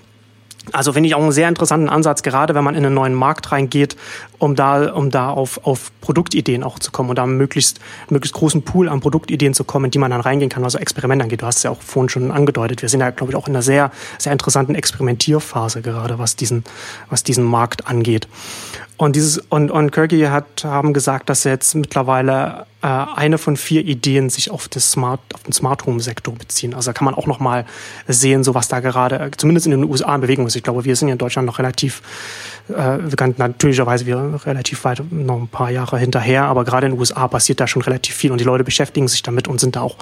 [0.72, 3.52] Also finde ich auch einen sehr interessanten Ansatz, gerade wenn man in einen neuen Markt
[3.52, 3.96] reingeht,
[4.38, 8.62] um da, um da auf, auf Produktideen auch zu kommen und da möglichst, möglichst großen
[8.62, 11.42] Pool an Produktideen zu kommen, in die man dann reingehen kann, also Experimente angeht.
[11.42, 12.82] Du hast es ja auch vorhin schon angedeutet.
[12.82, 16.64] Wir sind ja, glaube ich, auch in einer sehr, sehr interessanten Experimentierphase gerade, was diesen,
[17.10, 18.26] was diesen Markt angeht.
[18.96, 23.84] Und dieses und, und Kirky hat haben gesagt, dass jetzt mittlerweile äh, eine von vier
[23.84, 26.74] Ideen sich auf das Smart auf den Smart Home Sektor beziehen.
[26.74, 27.66] Also da kann man auch noch mal
[28.06, 30.54] sehen, so was da gerade zumindest in den USA in Bewegung ist.
[30.54, 32.02] Ich glaube, wir sind ja in Deutschland noch relativ
[32.68, 36.92] äh, wir können natürlicherweise wir relativ weit noch ein paar Jahre hinterher, aber gerade in
[36.92, 39.76] den USA passiert da schon relativ viel und die Leute beschäftigen sich damit und sind
[39.76, 39.96] da auch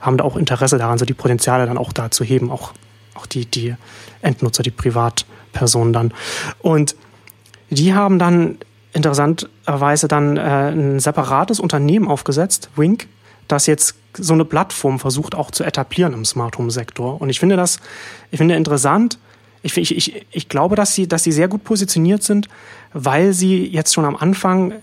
[0.00, 2.72] haben da auch Interesse daran, so die Potenziale dann auch da zu heben, auch
[3.14, 3.74] auch die die
[4.20, 6.12] Endnutzer, die Privatpersonen dann
[6.60, 6.94] und
[7.70, 8.58] die haben dann
[8.92, 13.08] interessanterweise dann äh, ein separates Unternehmen aufgesetzt, Wink,
[13.48, 17.20] das jetzt so eine Plattform versucht auch zu etablieren im Smart Home Sektor.
[17.20, 17.78] Und ich finde das,
[18.30, 19.18] ich finde interessant.
[19.62, 22.48] Ich, ich, ich, ich glaube, dass sie, dass sie sehr gut positioniert sind,
[22.92, 24.74] weil sie jetzt schon am Anfang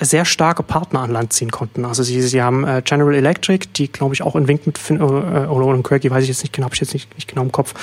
[0.00, 1.84] sehr starke Partner an Land ziehen konnten.
[1.84, 4.96] Also sie, sie haben äh, General Electric, die glaube ich auch in Wink mit Fin
[4.96, 7.42] äh, oder in Quirky, weiß ich jetzt nicht genau, habe ich jetzt nicht, nicht genau
[7.42, 7.74] im Kopf,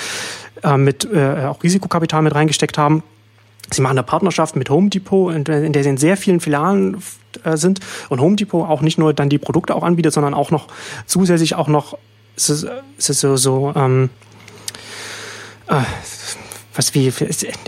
[0.64, 3.04] äh, mit äh, auch Risikokapital mit reingesteckt haben.
[3.70, 6.96] Sie machen eine Partnerschaft mit Home Depot, in der sie in sehr vielen Filialen
[7.44, 10.50] äh, sind und Home Depot auch nicht nur dann die Produkte auch anbietet, sondern auch
[10.50, 10.68] noch
[11.06, 11.98] zusätzlich auch noch
[12.36, 14.10] es ist, so, so ähm,
[15.66, 15.82] äh,
[16.74, 17.08] was wie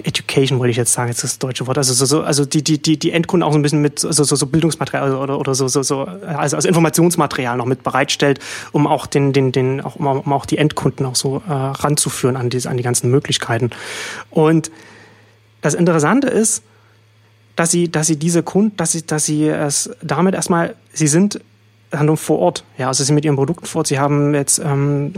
[0.04, 2.80] Education wollte ich jetzt sagen, jetzt das deutsche Wort, also so, so also die die
[2.80, 5.66] die die Endkunden auch so ein bisschen mit so so, so Bildungsmaterial oder oder so
[5.66, 8.38] so so also als Informationsmaterial noch mit bereitstellt,
[8.70, 12.50] um auch den den den auch um, auch die Endkunden auch so äh, ranzuführen an
[12.50, 13.70] die an die ganzen Möglichkeiten.
[14.30, 14.70] Und
[15.61, 16.62] das Interessante ist,
[17.57, 21.40] dass sie dass sie diese Kunden, dass sie dass sie es damit erstmal sie sind
[21.92, 22.64] Handlung vor Ort.
[22.79, 23.88] Ja, also sie sind mit ihren Produkten vor Ort.
[23.88, 25.12] Sie haben jetzt ähm,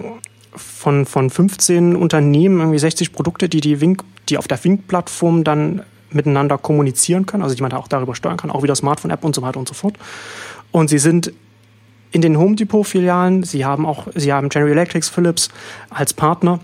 [0.54, 5.82] von, von 15 Unternehmen irgendwie 60 Produkte, die, die, Wink, die auf der Wink-Plattform dann
[6.10, 9.34] miteinander kommunizieren können, also die man da auch darüber steuern kann, auch wieder Smartphone-App und
[9.34, 9.94] so weiter und so fort.
[10.70, 11.32] Und sie sind
[12.10, 15.48] in den Home Depot-Filialen, sie haben auch, sie haben General Electric, Philips
[15.88, 16.60] als Partner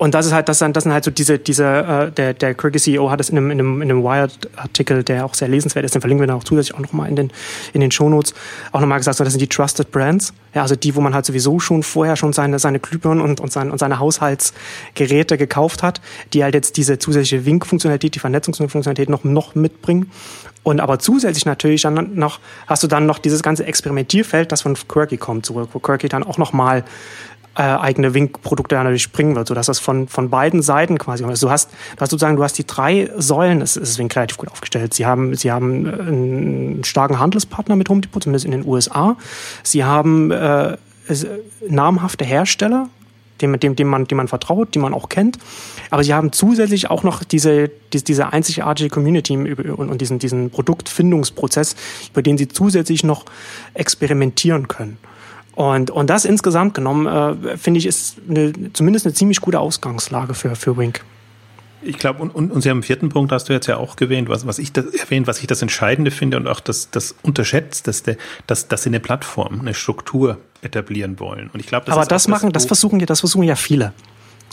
[0.00, 2.54] und das ist halt, das sind, das sind halt so diese, diese, äh, der, der
[2.54, 5.84] Quirky CEO hat es in einem, in einem, in einem Wired-Artikel, der auch sehr lesenswert
[5.84, 7.30] ist, den verlinken wir dann auch zusätzlich auch nochmal in den,
[7.74, 8.32] in den Shownotes,
[8.72, 10.32] auch nochmal gesagt, so, das sind die Trusted Brands.
[10.54, 13.52] Ja, also die, wo man halt sowieso schon vorher schon seine, seine Glühbirnen und, und,
[13.52, 16.00] seine, und seine Haushaltsgeräte gekauft hat,
[16.32, 20.10] die halt jetzt diese zusätzliche Wink-Funktionalität, die Vernetzungsfunktionalität noch, noch mitbringen.
[20.62, 24.74] Und aber zusätzlich natürlich dann noch, hast du dann noch dieses ganze Experimentierfeld, das von
[24.88, 26.84] Quirky kommt zurück, wo Quirky dann auch nochmal
[27.60, 31.52] äh, eigene Wink-Produkte natürlich bringen wird, sodass das von, von beiden Seiten quasi Also du
[31.52, 34.94] hast, du hast sozusagen, du hast die drei Säulen, es ist Wink relativ gut aufgestellt.
[34.94, 39.14] Sie haben, sie haben äh, einen starken Handelspartner mit Home Depot, zumindest in den USA.
[39.62, 40.78] Sie haben äh,
[41.68, 42.88] namhafte Hersteller,
[43.42, 45.36] dem, dem, dem, man, dem man vertraut, die man auch kennt.
[45.90, 50.48] Aber sie haben zusätzlich auch noch diese, diese, diese einzigartige Community und, und diesen, diesen
[50.48, 51.76] Produktfindungsprozess,
[52.10, 53.26] über den sie zusätzlich noch
[53.74, 54.96] experimentieren können.
[55.60, 60.32] Und, und das insgesamt genommen, äh, finde ich, ist eine, zumindest eine ziemlich gute Ausgangslage
[60.32, 61.04] für, für Wink.
[61.82, 63.94] Ich glaube, und, und, und Sie haben einen vierten Punkt, hast du jetzt ja auch
[64.00, 67.14] erwähnt, was, was ich das, erwähnt, was ich das Entscheidende finde und auch das, das
[67.20, 71.50] unterschätzt, dass, der, dass, dass Sie eine Plattform, eine Struktur etablieren wollen.
[71.52, 73.92] Und ich glaube, das Aber das machen, das, das versuchen ja, das versuchen ja viele.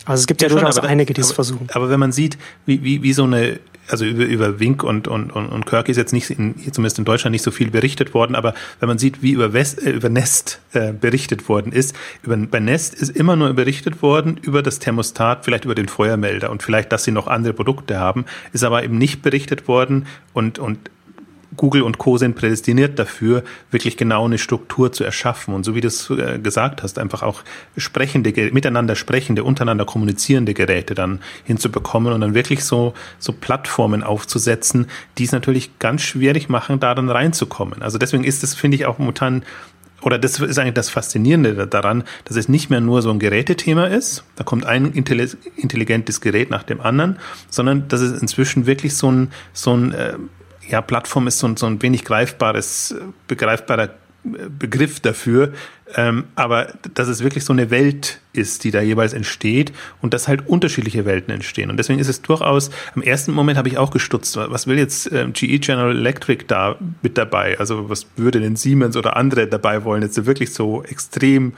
[0.03, 1.69] Also es gibt ja, ja durchaus einige, die es versuchen.
[1.71, 5.31] Aber wenn man sieht, wie, wie, wie so eine also über, über Wink und, und,
[5.31, 8.35] und, und Kirk ist jetzt nicht, in, zumindest in Deutschland nicht so viel berichtet worden,
[8.35, 12.37] aber wenn man sieht, wie über, West, äh, über Nest äh, berichtet worden ist, über,
[12.37, 16.63] bei Nest ist immer nur berichtet worden über das Thermostat, vielleicht über den Feuermelder und
[16.63, 20.89] vielleicht, dass sie noch andere Produkte haben, ist aber eben nicht berichtet worden und, und
[21.55, 22.17] Google und Co.
[22.17, 25.53] sind prädestiniert dafür, wirklich genau eine Struktur zu erschaffen.
[25.53, 27.43] Und so wie du es äh, gesagt hast, einfach auch
[27.77, 34.87] sprechende, miteinander sprechende, untereinander kommunizierende Geräte dann hinzubekommen und dann wirklich so, so Plattformen aufzusetzen,
[35.17, 37.81] die es natürlich ganz schwierig machen, da dann reinzukommen.
[37.81, 39.43] Also deswegen ist es, finde ich, auch momentan
[40.03, 43.87] oder das ist eigentlich das Faszinierende daran, dass es nicht mehr nur so ein Gerätethema
[43.87, 47.17] ist, da kommt ein intelligentes Gerät nach dem anderen,
[47.49, 50.13] sondern dass es inzwischen wirklich so ein, so ein äh,
[50.67, 52.95] ja, Plattform ist so, so ein wenig greifbares,
[53.27, 53.89] begreifbarer
[54.59, 55.53] Begriff dafür,
[55.95, 60.27] ähm, aber dass es wirklich so eine Welt ist, die da jeweils entsteht und dass
[60.27, 61.69] halt unterschiedliche Welten entstehen.
[61.69, 65.11] Und deswegen ist es durchaus, im ersten Moment habe ich auch gestutzt, was will jetzt
[65.11, 67.57] ähm, GE General Electric da mit dabei?
[67.59, 70.01] Also was würde denn Siemens oder andere dabei wollen?
[70.01, 71.53] Jetzt wirklich so extrem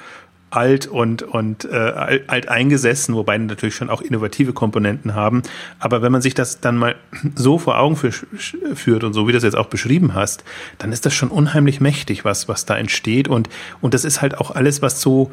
[0.51, 5.43] alt und, und äh, alt eingesessen, wobei natürlich schon auch innovative Komponenten haben.
[5.79, 6.95] Aber wenn man sich das dann mal
[7.35, 10.43] so vor Augen führt und so wie du das jetzt auch beschrieben hast,
[10.77, 13.27] dann ist das schon unheimlich mächtig, was, was da entsteht.
[13.27, 13.49] Und,
[13.81, 15.31] und das ist halt auch alles, was so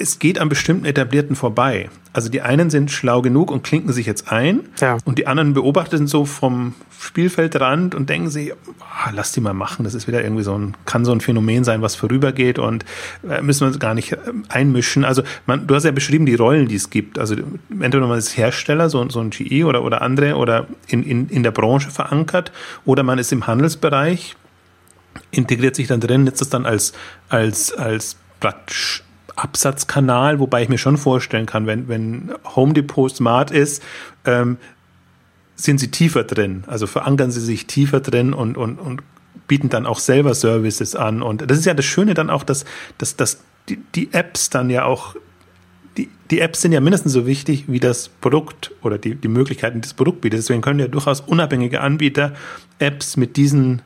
[0.00, 1.90] es geht an bestimmten Etablierten vorbei.
[2.12, 4.96] Also die einen sind schlau genug und klinken sich jetzt ein ja.
[5.04, 9.84] und die anderen beobachten so vom Spielfeldrand und denken sich, oh, lass die mal machen,
[9.84, 12.84] das ist wieder irgendwie so ein, kann so ein Phänomen sein, was vorübergeht und
[13.28, 15.04] äh, müssen wir uns gar nicht äh, einmischen.
[15.04, 17.18] Also man, du hast ja beschrieben die Rollen, die es gibt.
[17.18, 17.36] Also
[17.68, 21.42] entweder man ist Hersteller, so, so ein GE oder, oder andere oder in, in, in
[21.42, 22.50] der Branche verankert
[22.84, 24.34] oder man ist im Handelsbereich,
[25.30, 26.92] integriert sich dann drin, nutzt es dann als,
[27.28, 29.04] als, als praktisch
[29.42, 33.82] Absatzkanal, wobei ich mir schon vorstellen kann, wenn, wenn Home Depot smart ist,
[34.24, 34.58] ähm,
[35.56, 36.64] sind sie tiefer drin.
[36.66, 39.02] Also verankern sie sich tiefer drin und, und, und
[39.46, 41.22] bieten dann auch selber Services an.
[41.22, 42.64] Und das ist ja das Schöne dann auch, dass,
[42.98, 45.16] dass, dass die, die Apps dann ja auch,
[45.96, 49.76] die, die Apps sind ja mindestens so wichtig wie das Produkt oder die, die Möglichkeiten,
[49.76, 50.38] die das Produkt bietet.
[50.38, 52.32] Deswegen können ja durchaus unabhängige Anbieter
[52.78, 53.82] Apps mit diesen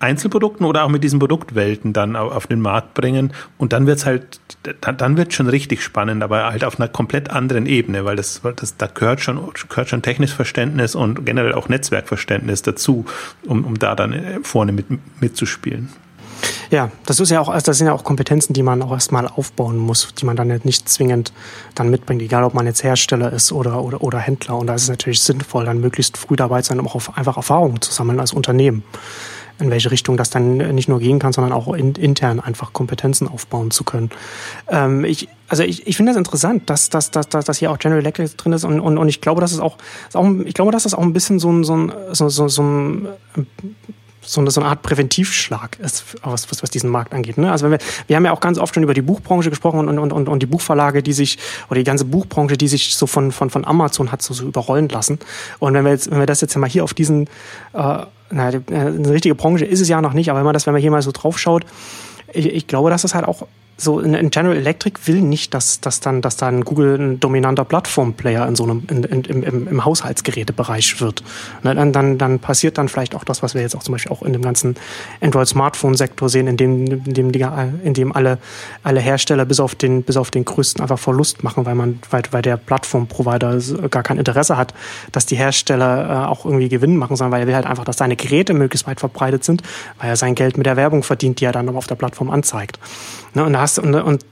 [0.00, 3.32] Einzelprodukten oder auch mit diesen Produktwelten dann auf den Markt bringen.
[3.56, 4.40] Und dann wird's halt,
[4.80, 8.40] dann, dann wird schon richtig spannend, aber halt auf einer komplett anderen Ebene, weil das,
[8.56, 13.06] das da gehört schon, gehört schon technisches Verständnis und generell auch Netzwerkverständnis dazu,
[13.46, 14.86] um, um da dann äh, vorne mit,
[15.20, 15.88] mitzuspielen.
[16.70, 19.78] Ja, das ist ja auch, das sind ja auch Kompetenzen, die man auch erstmal aufbauen
[19.78, 21.32] muss, die man dann nicht zwingend
[21.74, 24.56] dann mitbringt, egal ob man jetzt Hersteller ist oder, oder, oder Händler.
[24.58, 27.36] Und da ist es natürlich sinnvoll, dann möglichst früh dabei zu sein, um auch einfach
[27.36, 28.82] Erfahrungen zu sammeln als Unternehmen.
[29.60, 33.28] In welche Richtung das dann nicht nur gehen kann, sondern auch in, intern einfach Kompetenzen
[33.28, 34.10] aufbauen zu können.
[34.68, 37.78] Ähm, ich, also ich, ich finde das interessant, dass, dass, dass, dass, dass hier auch
[37.78, 39.76] General Electric drin ist und, und, und ich glaube, dass es auch,
[40.14, 42.62] auch ich glaube, dass das auch ein bisschen so ein, so ein, so, so, so
[42.62, 43.08] ein
[44.28, 47.38] so eine, so eine Art Präventivschlag ist, was, was, was diesen Markt angeht.
[47.38, 47.50] Ne?
[47.50, 49.98] Also wenn wir, wir haben ja auch ganz oft schon über die Buchbranche gesprochen und,
[49.98, 51.38] und, und, und die Buchverlage, die sich,
[51.70, 54.88] oder die ganze Buchbranche, die sich so von, von, von Amazon hat so, so überrollen
[54.88, 55.18] lassen.
[55.58, 57.28] Und wenn wir jetzt, wenn wir das jetzt mal hier auf diesen,
[57.72, 60.72] äh, na, eine richtige Branche ist es ja noch nicht, aber wenn man das, wenn
[60.72, 61.64] man hier mal so drauf schaut,
[62.32, 63.46] ich, ich glaube, dass das halt auch
[63.80, 68.46] so in, General Electric will nicht, dass, dass dann, dass dann Google ein dominanter Plattformplayer
[68.48, 71.22] in so einem in, in, im, im Haushaltsgerätebereich wird.
[71.62, 74.10] Ne, dann, dann, dann passiert dann vielleicht auch das, was wir jetzt auch zum Beispiel
[74.10, 74.74] auch in dem ganzen
[75.20, 77.32] Android-Smartphone-Sektor sehen, in dem, in dem,
[77.84, 78.38] in dem alle,
[78.82, 82.22] alle Hersteller bis auf den, bis auf den größten einfach Verlust machen, weil man, weil,
[82.32, 83.58] weil der Plattform-Provider
[83.90, 84.74] gar kein Interesse hat,
[85.12, 87.98] dass die Hersteller äh, auch irgendwie Gewinn machen, sondern weil er will halt einfach, dass
[87.98, 89.62] seine Geräte möglichst weit verbreitet sind,
[90.00, 92.80] weil er sein Geld mit der Werbung verdient, die er dann auf der Plattform anzeigt.
[93.34, 94.24] Ne, und da hast und, und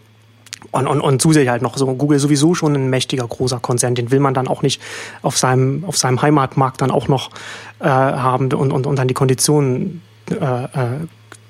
[0.73, 4.11] und, und, und zusätzlich halt noch so Google sowieso schon ein mächtiger großer Konzern, den
[4.11, 4.81] will man dann auch nicht
[5.23, 7.31] auf seinem, auf seinem Heimatmarkt dann auch noch
[7.79, 10.69] äh, haben und, und, und dann die Konditionen äh, äh,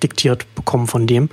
[0.03, 1.31] diktiert bekommen von dem.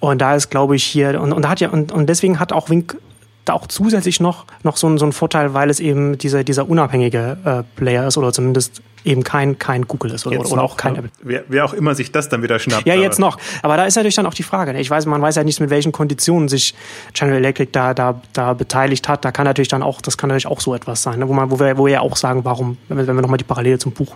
[0.00, 2.52] Und da ist, glaube ich, hier, und, und da hat ja, und, und deswegen hat
[2.52, 2.96] auch Wink
[3.44, 6.68] da auch zusätzlich noch, noch so, ein, so ein Vorteil, weil es eben dieser, dieser
[6.68, 10.96] unabhängige äh, Player ist oder zumindest eben kein, kein Google ist oder, oder auch kein
[10.96, 11.10] Apple.
[11.22, 12.86] Wer, wer auch immer sich das dann wieder schnappt.
[12.86, 13.38] Ja, jetzt noch.
[13.62, 14.72] Aber da ist natürlich dann auch die Frage.
[14.72, 14.80] Ne?
[14.80, 16.74] Ich weiß, man weiß ja nicht, mit welchen Konditionen sich
[17.14, 19.24] General Electric da, da, da beteiligt hat.
[19.24, 21.28] Da kann natürlich dann auch, das kann natürlich auch so etwas sein, ne?
[21.28, 23.38] wo man, wo wir, wo wir ja auch sagen, warum, wenn wir, wenn wir nochmal
[23.38, 24.14] die Parallele zum Buch,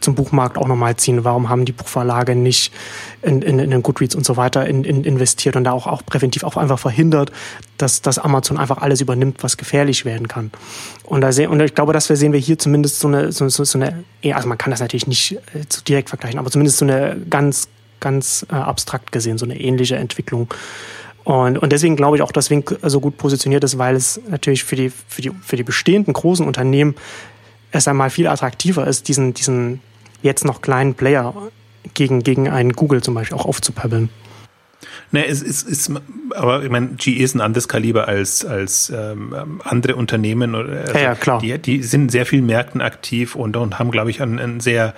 [0.00, 2.72] zum Buchmarkt auch nochmal ziehen, warum haben die Buchverlage nicht
[3.22, 6.44] in, in, in Goodreads und so weiter in, in investiert und da auch, auch präventiv
[6.44, 7.30] auch einfach verhindert,
[7.78, 10.50] dass, dass Amazon einfach alles übernimmt, was gefährlich werden kann.
[11.04, 13.78] Und da sehen, und ich glaube, wir sehen wir hier zumindest so eine, so, so,
[13.78, 17.16] eine also man kann das natürlich nicht äh, zu direkt vergleichen, aber zumindest so eine
[17.28, 17.68] ganz,
[18.00, 20.48] ganz äh, abstrakt gesehen, so eine ähnliche Entwicklung.
[21.24, 24.62] Und, und deswegen glaube ich auch, dass Wink so gut positioniert ist, weil es natürlich
[24.62, 26.94] für die, für die, für die bestehenden großen Unternehmen
[27.72, 29.80] erst einmal viel attraktiver ist, diesen, diesen
[30.22, 31.34] jetzt noch kleinen Player
[31.94, 34.10] gegen, gegen einen Google zum Beispiel auch aufzupäppeln.
[35.14, 35.92] Ne, es ist, ist,
[36.34, 40.56] aber ich meine, GE ist ein anderes Kaliber als, als ähm, andere Unternehmen.
[40.56, 41.38] Also ja, ja, klar.
[41.38, 44.58] Die, die sind in sehr vielen Märkten aktiv und, und haben, glaube ich, ein, ein
[44.58, 44.92] sehr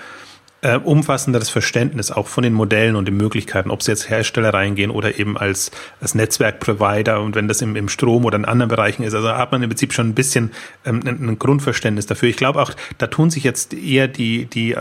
[0.67, 4.91] äh, umfassenderes Verständnis auch von den Modellen und den Möglichkeiten, ob sie jetzt Hersteller reingehen
[4.91, 9.05] oder eben als, als Netzwerkprovider und wenn das im, im Strom oder in anderen Bereichen
[9.05, 9.15] ist.
[9.15, 10.51] Also hat man im Prinzip schon ein bisschen
[10.85, 12.29] ähm, ein, ein Grundverständnis dafür.
[12.29, 14.75] Ich glaube auch, da tun sich jetzt eher die, die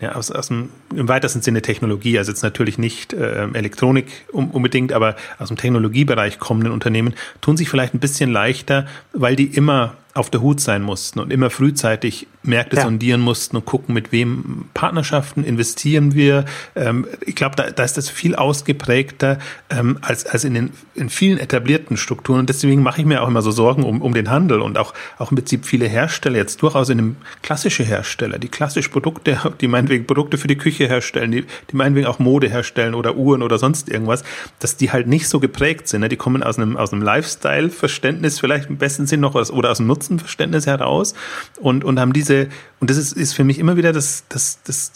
[0.00, 4.92] ja, aus, aus dem im weitesten Sinne Technologie, also jetzt natürlich nicht äh, Elektronik unbedingt,
[4.92, 9.96] aber aus dem Technologiebereich kommenden Unternehmen, tun sich vielleicht ein bisschen leichter, weil die immer
[10.14, 12.82] auf der Hut sein mussten und immer frühzeitig Märkte ja.
[12.82, 16.44] sondieren mussten und gucken, mit wem Partnerschaften investieren wir.
[16.74, 19.38] Ähm, ich glaube, da, da ist das viel ausgeprägter
[19.70, 22.40] ähm, als, als in den in vielen etablierten Strukturen.
[22.40, 24.92] Und deswegen mache ich mir auch immer so Sorgen um, um den Handel und auch,
[25.18, 29.68] auch im Prinzip viele Hersteller, jetzt durchaus in einem klassische Hersteller, die klassisch Produkte, die
[29.68, 33.58] meinetwegen Produkte für die Küche herstellen, die, die meinetwegen auch Mode herstellen oder Uhren oder
[33.58, 34.24] sonst irgendwas,
[34.58, 36.02] dass die halt nicht so geprägt sind.
[36.02, 36.08] Ne?
[36.08, 39.86] Die kommen aus einem, aus einem Lifestyle-Verständnis vielleicht im besten Sinn noch oder aus dem
[40.10, 41.14] Nutzenverständnis heraus
[41.60, 42.48] und, und haben diese,
[42.80, 44.92] und das ist, ist für mich immer wieder das, das, das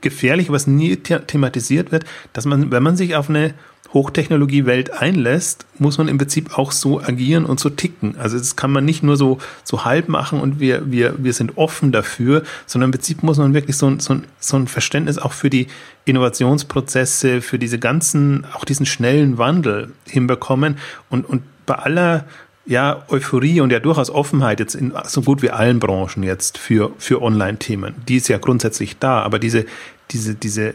[0.00, 3.54] Gefährliche, was nie thematisiert wird, dass man, wenn man sich auf eine
[3.92, 8.16] Hochtechnologie-Welt einlässt, muss man im Prinzip auch so agieren und so ticken.
[8.18, 11.56] Also das kann man nicht nur so, so halb machen und wir, wir, wir sind
[11.56, 15.48] offen dafür, sondern im Prinzip muss man wirklich so, so, so ein Verständnis auch für
[15.48, 15.68] die
[16.04, 20.76] Innovationsprozesse, für diese ganzen, auch diesen schnellen Wandel hinbekommen
[21.08, 22.24] und, und bei aller
[22.68, 26.92] ja, Euphorie und ja durchaus Offenheit jetzt in so gut wie allen Branchen jetzt für,
[26.98, 27.94] für Online-Themen.
[28.06, 29.64] Die ist ja grundsätzlich da, aber diese,
[30.10, 30.74] diese, diese,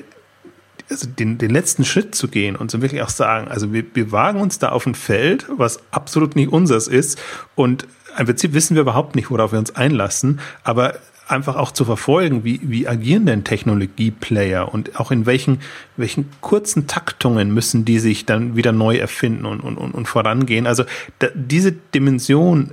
[0.90, 4.12] also den, den letzten Schritt zu gehen und so wirklich auch sagen, also wir, wir
[4.12, 7.22] wagen uns da auf ein Feld, was absolut nicht unseres ist
[7.54, 10.96] und im Prinzip wissen wir überhaupt nicht, worauf wir uns einlassen, aber
[11.28, 15.60] einfach auch zu verfolgen, wie, wie agieren denn Technologieplayer und auch in welchen,
[15.98, 20.68] welchen kurzen Taktungen müssen die sich dann wieder neu erfinden und, und, und vorangehen.
[20.68, 20.84] Also
[21.20, 22.72] da, diese Dimension,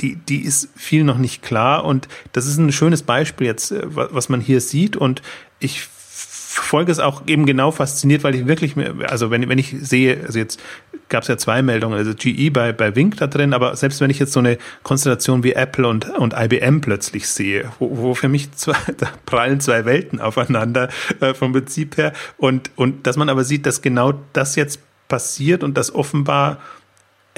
[0.00, 3.82] die, die ist viel noch nicht klar und das ist ein schönes Beispiel jetzt, äh,
[3.84, 5.22] was man hier sieht und
[5.58, 5.88] ich
[6.58, 8.74] verfolge es auch eben genau fasziniert, weil ich wirklich,
[9.08, 10.60] also wenn, wenn ich sehe, also jetzt
[11.08, 14.10] gab es ja zwei Meldungen, also GE bei, bei Wink da drin, aber selbst wenn
[14.10, 18.28] ich jetzt so eine Konstellation wie Apple und, und IBM plötzlich sehe, wo, wo für
[18.28, 20.88] mich zwei, da prallen zwei Welten aufeinander
[21.20, 22.12] äh, vom Prinzip her.
[22.36, 26.58] Und, und dass man aber sieht, dass genau das jetzt passiert und dass offenbar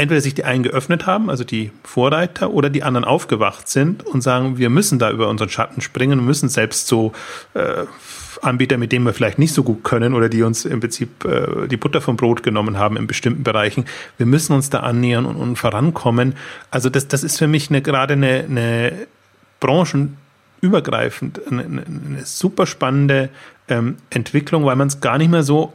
[0.00, 4.22] entweder sich die einen geöffnet haben, also die Vorreiter, oder die anderen aufgewacht sind und
[4.22, 7.12] sagen, wir müssen da über unseren Schatten springen und müssen selbst so
[7.54, 7.84] äh,
[8.42, 11.68] Anbieter, mit denen wir vielleicht nicht so gut können oder die uns im Prinzip äh,
[11.68, 13.84] die Butter vom Brot genommen haben in bestimmten Bereichen.
[14.16, 16.34] Wir müssen uns da annähern und, und vorankommen.
[16.70, 18.92] Also das, das ist für mich eine, gerade eine, eine
[19.60, 23.28] branchenübergreifend eine, eine super spannende
[23.68, 25.72] ähm, Entwicklung, weil man es gar nicht mehr so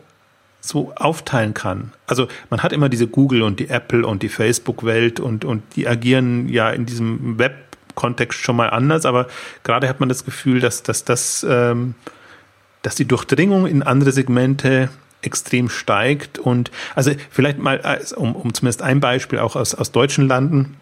[0.67, 1.91] so aufteilen kann.
[2.07, 5.87] Also man hat immer diese Google und die Apple und die Facebook-Welt und, und die
[5.87, 9.27] agieren ja in diesem Web-Kontext schon mal anders, aber
[9.63, 11.93] gerade hat man das Gefühl, dass, dass, dass, ähm,
[12.85, 14.89] dass die Durchdringung in andere Segmente
[15.21, 20.27] extrem steigt und also vielleicht mal, um, um zumindest ein Beispiel auch aus, aus deutschen
[20.27, 20.77] Landen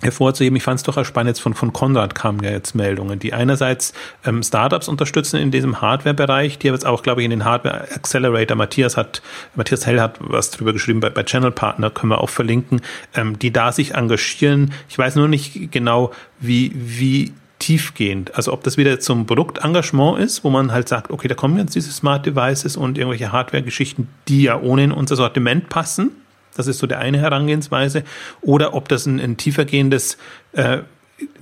[0.00, 0.56] hervorzuheben.
[0.56, 3.92] Ich fand es doch spannend, jetzt von, von Konrad kamen ja jetzt Meldungen, die einerseits
[4.24, 8.56] ähm, Startups unterstützen in diesem Hardware-Bereich, die jetzt auch, glaube ich, in den Hardware Accelerator,
[8.56, 9.22] Matthias hat,
[9.54, 12.80] Matthias Hell hat was drüber geschrieben, bei, bei Channel Partner können wir auch verlinken,
[13.14, 14.72] ähm, die da sich engagieren.
[14.88, 17.32] Ich weiß nur nicht genau, wie, wie
[17.64, 18.34] tiefgehend.
[18.34, 21.74] Also ob das wieder zum Produktengagement ist, wo man halt sagt, okay, da kommen jetzt
[21.74, 26.10] diese Smart Devices und irgendwelche Hardware-Geschichten, die ja ohne in unser Sortiment passen
[26.56, 28.04] das ist so der eine Herangehensweise.
[28.40, 30.16] Oder ob das ein, ein tiefergehendes,
[30.52, 30.78] äh,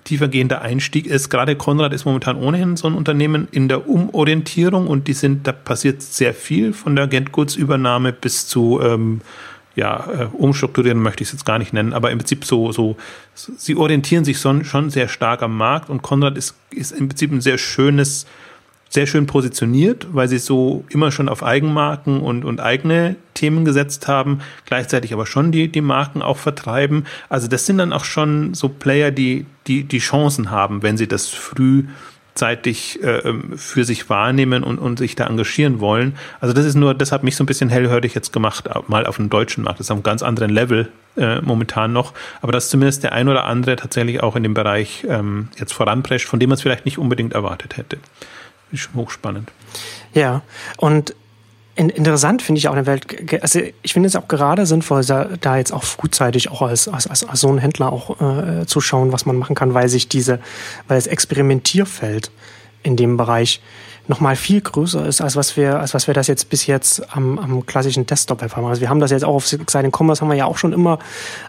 [0.04, 1.28] tiefergehender Einstieg ist.
[1.28, 5.52] Gerade Konrad ist momentan ohnehin so ein Unternehmen in der Umorientierung und die sind, da
[5.52, 9.20] passiert sehr viel von der Getgoods-Übernahme bis zu ähm,
[9.74, 12.96] ja, äh, umstrukturieren möchte ich es jetzt gar nicht nennen, aber im Prinzip so, so,
[13.34, 17.40] sie orientieren sich schon, sehr stark am Markt und Konrad ist, ist im Prinzip ein
[17.40, 18.26] sehr schönes
[18.92, 24.06] sehr schön positioniert, weil sie so immer schon auf Eigenmarken und, und eigene Themen gesetzt
[24.06, 27.06] haben, gleichzeitig aber schon die, die Marken auch vertreiben.
[27.30, 31.08] Also das sind dann auch schon so Player, die, die, die Chancen haben, wenn sie
[31.08, 31.84] das früh
[32.34, 36.16] zeitig äh, ähm, für sich wahrnehmen und, und sich da engagieren wollen.
[36.40, 39.16] Also das ist nur, das hat mich so ein bisschen hellhörig jetzt gemacht, mal auf
[39.16, 39.80] dem deutschen Markt.
[39.80, 42.14] Das ist auf einem ganz anderen Level äh, momentan noch.
[42.40, 46.26] Aber dass zumindest der ein oder andere tatsächlich auch in dem Bereich ähm, jetzt voranprescht,
[46.26, 47.98] von dem man es vielleicht nicht unbedingt erwartet hätte
[48.72, 49.50] ist hochspannend.
[50.14, 50.42] Ja,
[50.78, 51.14] und
[51.76, 53.06] interessant finde ich auch eine Welt,
[53.42, 57.24] also ich finde es auch gerade sinnvoll, da jetzt auch frühzeitig auch als, als, als,
[57.24, 60.38] als so ein Händler auch äh, zu schauen, was man machen kann, weil sich diese,
[60.88, 62.30] weil das Experimentierfeld
[62.82, 63.62] in dem Bereich
[64.08, 67.38] nochmal viel größer ist, als was wir, als was wir das jetzt bis jetzt am,
[67.38, 68.66] am klassischen Desktop haben.
[68.66, 70.98] Also wir haben das jetzt auch auf Seite Commerce haben wir ja auch schon immer,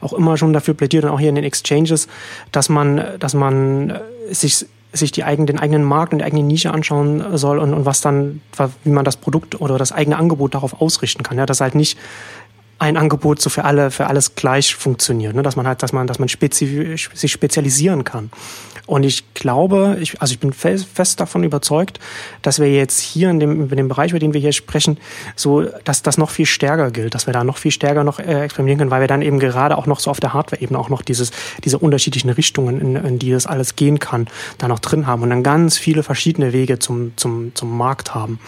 [0.01, 2.07] auch immer schon dafür plädiert und auch hier in den Exchanges,
[2.51, 6.71] dass man, dass man sich sich die eigenen, den eigenen Markt und die eigene Nische
[6.71, 8.41] anschauen soll und, und was dann,
[8.83, 11.37] wie man das Produkt oder das eigene Angebot darauf ausrichten kann.
[11.37, 11.97] Ja, dass halt nicht
[12.83, 15.41] ein Angebot so für alle, für alles gleich funktioniert, ne?
[15.41, 18.29] dass man halt, dass man, dass man spezifisch, sich spezialisieren kann.
[18.85, 22.01] Und ich glaube, ich, also ich bin fest davon überzeugt,
[22.41, 24.97] dass wir jetzt hier in dem, in dem Bereich, über den wir hier sprechen,
[25.37, 28.43] so, dass das noch viel stärker gilt, dass wir da noch viel stärker noch äh,
[28.43, 31.01] experimentieren können, weil wir dann eben gerade auch noch so auf der Hardware-Ebene auch noch
[31.01, 31.31] dieses,
[31.63, 35.29] diese unterschiedlichen Richtungen, in, in die das alles gehen kann, da noch drin haben und
[35.29, 38.39] dann ganz viele verschiedene Wege zum, zum, zum Markt haben.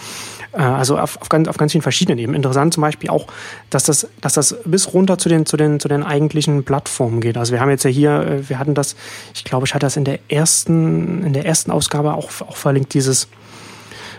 [0.56, 2.36] Äh, also auf, auf, ganz, auf ganz vielen verschiedenen Ebenen.
[2.36, 3.26] Interessant zum Beispiel auch,
[3.70, 7.36] dass das, dass das bis runter zu den, zu den, zu den eigentlichen Plattformen geht.
[7.36, 8.96] Also wir haben jetzt ja hier, äh, wir hatten das,
[9.34, 12.94] ich glaube, ich hatte das in der ersten, in der ersten Ausgabe auch, auch verlinkt,
[12.94, 13.28] dieses,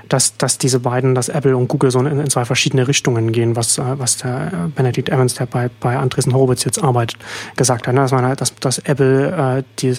[0.09, 3.55] dass, dass diese beiden, dass Apple und Google so in, in zwei verschiedene Richtungen gehen,
[3.55, 7.19] was, äh, was der Benedict Evans, der bei, bei Andresen Horowitz jetzt arbeitet,
[7.55, 7.93] gesagt hat.
[7.93, 8.01] Ne?
[8.01, 9.97] Dass man halt, dass, dass Apple äh, die,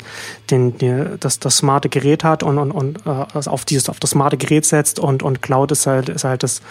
[0.51, 4.11] den, die, das, das smarte Gerät hat und, und, und äh, auf dieses, auf das
[4.11, 6.63] smarte Gerät setzt und, und Cloud ist halt, ist halt das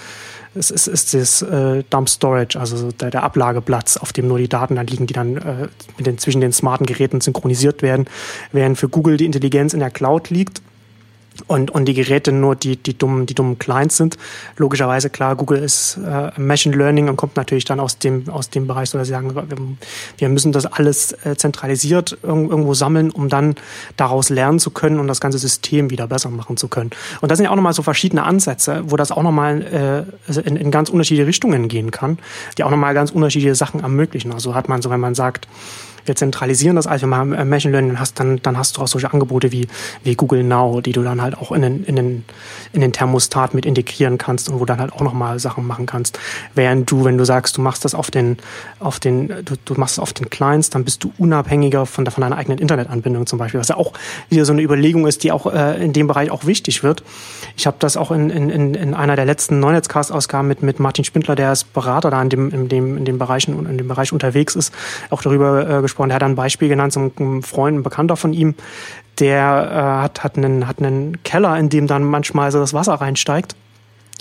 [0.55, 4.47] es ist, ist das äh, Dump Storage, also der, der Ablageplatz, auf dem nur die
[4.47, 8.05] Daten dann liegen, die dann äh, mit den, zwischen den smarten Geräten synchronisiert werden,
[8.51, 10.61] während für Google die Intelligenz in der Cloud liegt
[11.47, 14.17] und, und die Geräte nur die, die dummen, die dummen Clients sind.
[14.57, 18.67] Logischerweise, klar, Google ist äh, Machine Learning und kommt natürlich dann aus dem, aus dem
[18.67, 19.45] Bereich, so dass sie sagen, wir,
[20.17, 23.55] wir müssen das alles äh, zentralisiert irgendwo sammeln, um dann
[23.95, 26.91] daraus lernen zu können und das ganze System wieder besser machen zu können.
[27.21, 30.55] Und das sind ja auch nochmal so verschiedene Ansätze, wo das auch nochmal äh, in,
[30.55, 32.17] in ganz unterschiedliche Richtungen gehen kann,
[32.57, 34.31] die auch nochmal ganz unterschiedliche Sachen ermöglichen.
[34.31, 35.47] Also hat man so, wenn man sagt,
[36.07, 38.87] wir zentralisieren das alles, wenn man äh, Machine Learning hast, dann, dann hast du auch
[38.87, 39.67] solche Angebote wie,
[40.03, 42.25] wie Google Now, die du dann halt auch in den, in, den,
[42.73, 46.19] in den Thermostat mit integrieren kannst und wo dann halt auch nochmal Sachen machen kannst.
[46.55, 48.37] Während du, wenn du sagst, du machst das auf den,
[48.79, 52.21] auf den, du, du machst es auf den Clients, dann bist du unabhängiger von, von
[52.21, 53.93] deiner eigenen Internetanbindung zum Beispiel, was ja auch
[54.29, 57.03] wieder so eine Überlegung ist, die auch äh, in dem Bereich auch wichtig wird.
[57.55, 61.35] Ich habe das auch in, in, in einer der letzten Neunetzcast-Ausgaben mit, mit Martin Spindler,
[61.35, 64.55] der als Berater da in dem, in dem, in dem Bereichen, in dem Bereich unterwegs
[64.55, 64.73] ist,
[65.09, 66.11] auch darüber äh, gesprochen gesprochen.
[66.11, 68.55] Er hat ein Beispiel genannt, so ein Freund, ein Bekannter von ihm,
[69.19, 72.93] der äh, hat, hat, einen, hat einen Keller, in dem dann manchmal so das Wasser
[72.93, 73.55] reinsteigt.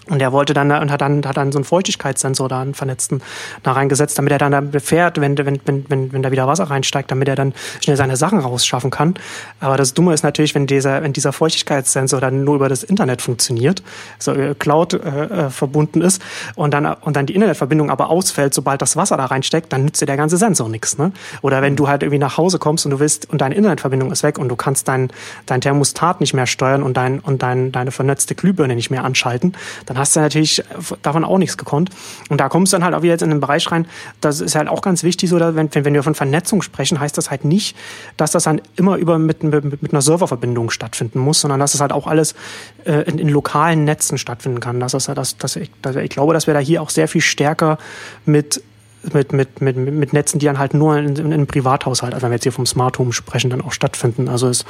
[0.09, 3.23] Und er wollte dann und hat dann hat dann so einen Feuchtigkeitssensor da einen vernetzten
[3.63, 7.11] da reingesetzt, damit er dann, dann fährt, wenn, wenn, wenn, wenn, da wieder Wasser reinsteigt,
[7.11, 9.15] damit er dann schnell seine Sachen rausschaffen kann.
[9.61, 13.21] Aber das Dumme ist natürlich, wenn dieser, wenn dieser Feuchtigkeitssensor dann nur über das Internet
[13.21, 13.83] funktioniert,
[14.19, 16.23] so äh, Cloud äh, äh, verbunden ist
[16.55, 20.01] und dann und dann die Internetverbindung aber ausfällt, sobald das Wasser da reinsteckt, dann nützt
[20.01, 20.99] dir der ganze Sensor nichts.
[20.99, 21.13] Ne?
[21.43, 24.23] Oder wenn du halt irgendwie nach Hause kommst und du willst und deine Internetverbindung ist
[24.23, 25.11] weg und du kannst dein,
[25.47, 29.55] dein Thermostat nicht mehr steuern und dein und dein, deine vernetzte Glühbirne nicht mehr anschalten,
[29.87, 30.63] dann dann hast du natürlich
[31.03, 31.91] davon auch nichts gekonnt.
[32.29, 33.87] Und da kommst du dann halt auch wieder jetzt in den Bereich rein,
[34.21, 37.31] das ist halt auch ganz wichtig, so, wenn, wenn wir von Vernetzung sprechen, heißt das
[37.31, 37.77] halt nicht,
[38.17, 41.81] dass das dann immer über mit, mit, mit einer Serververbindung stattfinden muss, sondern dass es
[41.81, 42.35] halt auch alles
[42.85, 44.81] äh, in, in lokalen Netzen stattfinden kann.
[44.81, 47.23] Das ist, das, das, ich, das, ich glaube, dass wir da hier auch sehr viel
[47.23, 47.79] stärker
[48.25, 48.63] mit
[49.13, 52.33] mit, mit, mit, mit Netzen, die dann halt nur in, in, in Privathaushalt, also wenn
[52.33, 54.29] wir jetzt hier vom Smart Home sprechen, dann auch stattfinden.
[54.29, 54.65] Also es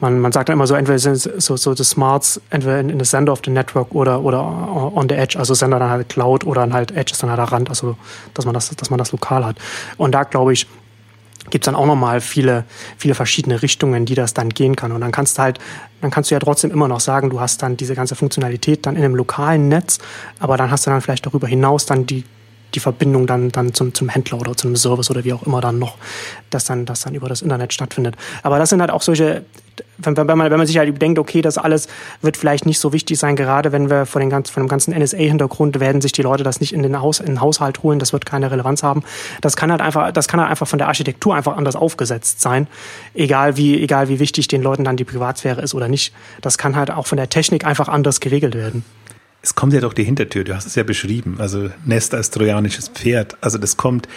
[0.00, 2.98] man, man sagt dann immer so, entweder sind so, so die Smarts entweder in, in
[2.98, 6.44] the center of the network oder, oder on the edge, also Sender dann halt Cloud
[6.44, 7.96] oder dann halt Edge ist dann halt der Rand, also
[8.34, 9.56] dass man das, dass man das lokal hat.
[9.96, 10.66] Und da glaube ich,
[11.50, 12.64] gibt es dann auch nochmal viele,
[12.96, 14.92] viele verschiedene Richtungen, die das dann gehen kann.
[14.92, 15.58] Und dann kannst du halt,
[16.00, 18.96] dann kannst du ja trotzdem immer noch sagen, du hast dann diese ganze Funktionalität dann
[18.96, 19.98] in einem lokalen Netz,
[20.38, 22.24] aber dann hast du dann vielleicht darüber hinaus dann die
[22.74, 25.78] die Verbindung dann, dann zum, zum Händler oder zum Service oder wie auch immer dann
[25.78, 25.96] noch,
[26.50, 28.16] dass dann, das dann über das Internet stattfindet.
[28.42, 29.44] Aber das sind halt auch solche,
[29.98, 31.88] wenn, wenn, man, wenn man sich halt denkt, okay, das alles
[32.22, 34.94] wird vielleicht nicht so wichtig sein, gerade wenn wir von, den ganz, von dem ganzen
[34.94, 38.12] NSA-Hintergrund werden sich die Leute das nicht in den, Haus, in den Haushalt holen, das
[38.12, 39.02] wird keine Relevanz haben.
[39.40, 42.66] Das kann halt einfach, das kann halt einfach von der Architektur einfach anders aufgesetzt sein,
[43.14, 46.12] egal wie, egal wie wichtig den Leuten dann die Privatsphäre ist oder nicht.
[46.40, 48.84] Das kann halt auch von der Technik einfach anders geregelt werden
[49.42, 52.88] es kommt ja doch die Hintertür, du hast es ja beschrieben, also Nest als trojanisches
[52.88, 53.36] Pferd.
[53.40, 54.08] Also das kommt,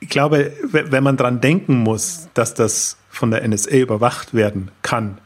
[0.00, 5.18] ich glaube, wenn man dran denken muss, dass das von der NSA überwacht werden kann,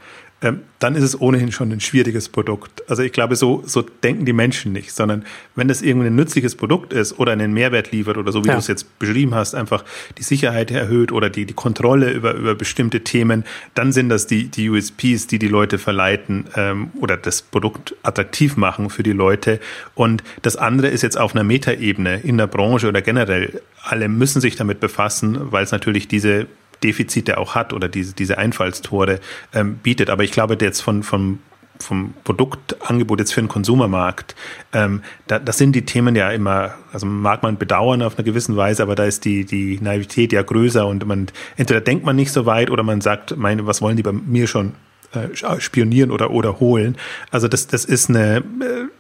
[0.43, 2.83] ähm, dann ist es ohnehin schon ein schwieriges Produkt.
[2.91, 5.25] Also ich glaube, so, so denken die Menschen nicht, sondern
[5.55, 8.55] wenn das irgendwie ein nützliches Produkt ist oder einen Mehrwert liefert oder so, wie ja.
[8.55, 9.83] du es jetzt beschrieben hast, einfach
[10.19, 14.49] die Sicherheit erhöht oder die, die Kontrolle über, über bestimmte Themen, dann sind das die,
[14.49, 19.59] die USPs, die die Leute verleiten ähm, oder das Produkt attraktiv machen für die Leute.
[19.95, 23.63] Und das andere ist jetzt auf einer Metaebene in der Branche oder generell.
[23.83, 26.47] Alle müssen sich damit befassen, weil es natürlich diese
[26.87, 29.21] Defizite auch hat oder diese, diese Einfallstore
[29.53, 30.09] ähm, bietet.
[30.09, 31.41] Aber ich glaube, jetzt von, vom,
[31.81, 34.35] vom Produktangebot jetzt für den Konsumermarkt,
[34.73, 38.57] ähm, da, das sind die Themen ja immer, also mag man bedauern auf einer gewissen
[38.57, 41.27] Weise, aber da ist die, die Naivität ja größer und man,
[41.57, 44.47] entweder denkt man nicht so weit oder man sagt, meine, was wollen die bei mir
[44.47, 44.75] schon
[45.13, 46.97] äh, spionieren oder, oder holen.
[47.31, 48.43] Also das, das ist eine, äh,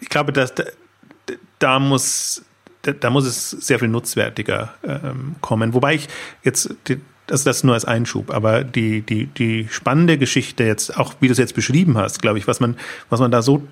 [0.00, 0.64] ich glaube, dass da,
[1.58, 2.42] da muss
[2.92, 5.74] da muss es sehr viel nutzwertiger ähm, kommen.
[5.74, 6.08] Wobei ich
[6.42, 6.74] jetzt
[7.26, 8.30] das, das nur als Einschub.
[8.30, 12.38] Aber die, die, die spannende Geschichte jetzt, auch wie du es jetzt beschrieben hast, glaube
[12.38, 12.76] ich, was man,
[13.10, 13.66] was man da so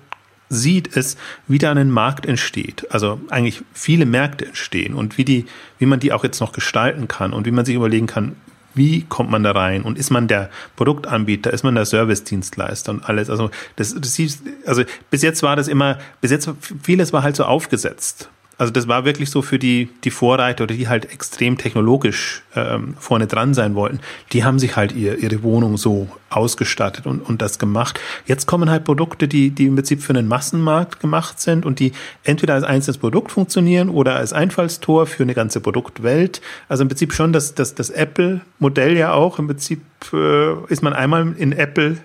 [0.49, 2.87] sieht, ist, wie da ein Markt entsteht.
[2.91, 5.45] Also eigentlich viele Märkte entstehen und wie die,
[5.79, 8.35] wie man die auch jetzt noch gestalten kann und wie man sich überlegen kann,
[8.75, 9.83] wie kommt man da rein?
[9.83, 13.29] Und ist man der Produktanbieter, ist man der Service-Dienstleister und alles?
[13.29, 16.49] Also, das, das hieß, also bis jetzt war das immer, bis jetzt
[16.83, 18.29] vieles war halt so aufgesetzt.
[18.57, 22.95] Also das war wirklich so für die, die Vorreiter oder die halt extrem technologisch ähm,
[22.99, 23.99] vorne dran sein wollten.
[24.31, 27.99] Die haben sich halt ihr, ihre Wohnung so ausgestattet und, und das gemacht.
[28.25, 31.91] Jetzt kommen halt Produkte, die, die im Prinzip für einen Massenmarkt gemacht sind und die
[32.23, 36.41] entweder als einzelnes Produkt funktionieren oder als Einfallstor für eine ganze Produktwelt.
[36.69, 39.37] Also im Prinzip schon das, das, das Apple-Modell ja auch.
[39.37, 39.81] Im Prinzip
[40.13, 41.97] äh, ist man einmal in Apple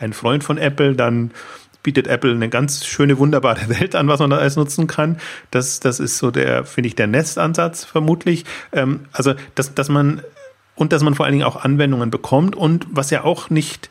[0.00, 1.30] ein Freund von Apple, dann
[1.82, 5.18] bietet Apple eine ganz schöne, wunderbare Welt an, was man da alles nutzen kann.
[5.50, 8.44] Das, das ist so der, finde ich, der Nestansatz vermutlich.
[8.72, 10.22] Ähm, also, dass, dass man,
[10.74, 13.90] und dass man vor allen Dingen auch Anwendungen bekommt und was ja auch nicht,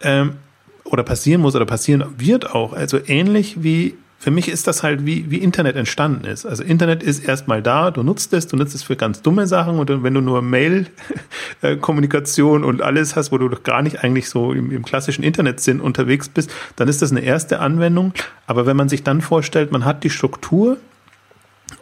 [0.00, 0.36] ähm,
[0.84, 5.06] oder passieren muss oder passieren wird auch, also ähnlich wie für mich ist das halt
[5.06, 6.44] wie, wie Internet entstanden ist.
[6.44, 9.78] Also Internet ist erstmal da, du nutzt es, du nutzt es für ganz dumme Sachen
[9.78, 14.52] und wenn du nur Mail-Kommunikation und alles hast, wo du doch gar nicht eigentlich so
[14.52, 18.12] im, im klassischen Internetsinn unterwegs bist, dann ist das eine erste Anwendung.
[18.48, 20.78] Aber wenn man sich dann vorstellt, man hat die Struktur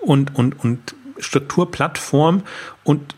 [0.02, 2.42] und, und, und Strukturplattform
[2.84, 3.14] und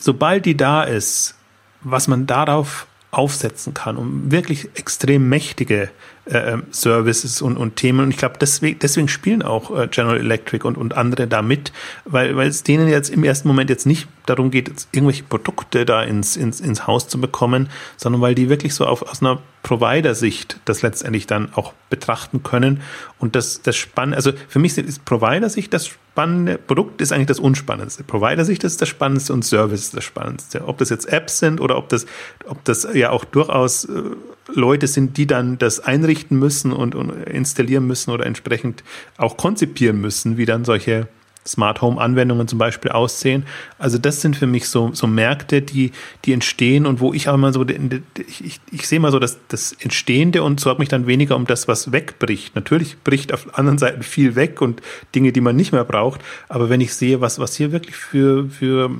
[0.00, 1.36] sobald die da ist,
[1.82, 5.88] was man darauf aufsetzen kann, um wirklich extrem mächtige
[6.26, 8.00] äh, ähm, Services und, und Themen.
[8.00, 11.72] Und ich glaube, deswegen, deswegen spielen auch äh, General Electric und, und andere da mit,
[12.04, 15.84] weil, weil es denen jetzt im ersten Moment jetzt nicht darum geht, jetzt irgendwelche Produkte
[15.84, 19.40] da ins, ins, ins Haus zu bekommen, sondern weil die wirklich so auf, aus einer
[19.62, 22.82] Provider-Sicht das letztendlich dann auch betrachten können.
[23.18, 27.38] Und das, das Spannende, also für mich ist Provider-Sicht das spannende Produkt ist eigentlich das
[27.38, 28.02] Unspannendste.
[28.02, 30.66] Provider-Sicht ist das Spannendste und Service ist das Spannendste.
[30.66, 32.06] Ob das jetzt Apps sind oder ob das,
[32.46, 34.02] ob das ja auch durchaus äh,
[34.48, 38.84] Leute sind, die dann das einrichten müssen und, und installieren müssen oder entsprechend
[39.16, 41.08] auch konzipieren müssen, wie dann solche
[41.46, 43.44] Smart Home Anwendungen zum Beispiel aussehen.
[43.78, 45.92] Also das sind für mich so, so Märkte, die,
[46.24, 49.38] die entstehen und wo ich auch mal so, ich, ich, ich sehe mal so das,
[49.48, 52.54] das Entstehende und sorge mich dann weniger um das, was wegbricht.
[52.54, 54.82] Natürlich bricht auf anderen Seiten viel weg und
[55.14, 56.20] Dinge, die man nicht mehr braucht.
[56.48, 58.90] Aber wenn ich sehe, was, was hier wirklich für, für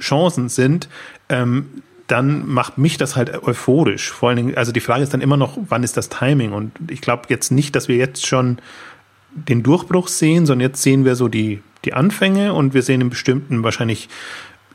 [0.00, 0.88] Chancen sind,
[1.28, 4.10] ähm, dann macht mich das halt euphorisch.
[4.10, 6.52] Vor allen Dingen, also die Frage ist dann immer noch, wann ist das Timing?
[6.52, 8.58] Und ich glaube jetzt nicht, dass wir jetzt schon
[9.34, 13.10] den Durchbruch sehen, sondern jetzt sehen wir so die, die Anfänge und wir sehen in
[13.10, 14.08] bestimmten wahrscheinlich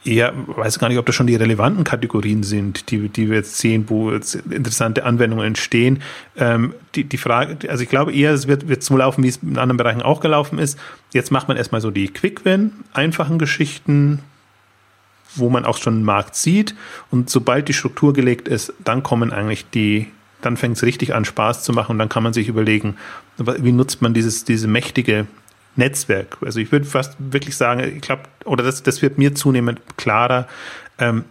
[0.06, 3.58] eher, weiß gar nicht, ob das schon die relevanten Kategorien sind, die, die wir jetzt
[3.58, 6.02] sehen, wo jetzt interessante Anwendungen entstehen.
[6.38, 9.38] Ähm, die, die Frage, also ich glaube eher, es wird, wird so laufen, wie es
[9.38, 10.80] in anderen Bereichen auch gelaufen ist.
[11.14, 14.20] Jetzt macht man erstmal so die Quick-Win, einfachen Geschichten,
[15.36, 16.76] wo man auch schon einen Markt sieht.
[17.12, 20.08] Und sobald die Struktur gelegt ist, dann kommen eigentlich die,
[20.42, 22.98] dann fängt es richtig an, Spaß zu machen und dann kann man sich überlegen,
[23.38, 25.28] wie nutzt man dieses, diese mächtige
[25.76, 26.38] Netzwerk.
[26.42, 30.48] Also ich würde fast wirklich sagen, ich glaube, oder das, das wird mir zunehmend klarer.
[30.98, 31.26] Ähm,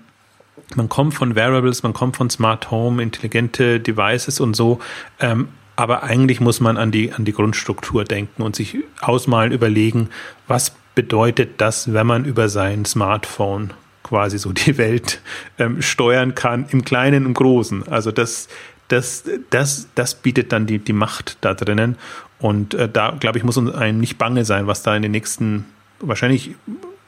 [0.74, 4.80] man kommt von Variables, man kommt von Smart Home, intelligente Devices und so.
[5.20, 10.08] Ähm, aber eigentlich muss man an die, an die Grundstruktur denken und sich ausmalen, überlegen,
[10.48, 13.72] was bedeutet das, wenn man über sein Smartphone
[14.08, 15.20] quasi so die Welt
[15.58, 17.86] ähm, steuern kann, im Kleinen und Großen.
[17.88, 18.48] Also das,
[18.88, 21.96] das, das, das bietet dann die, die Macht da drinnen.
[22.38, 25.12] Und äh, da, glaube ich, muss uns einem nicht bange sein, was da in den
[25.12, 25.66] nächsten,
[26.00, 26.54] wahrscheinlich,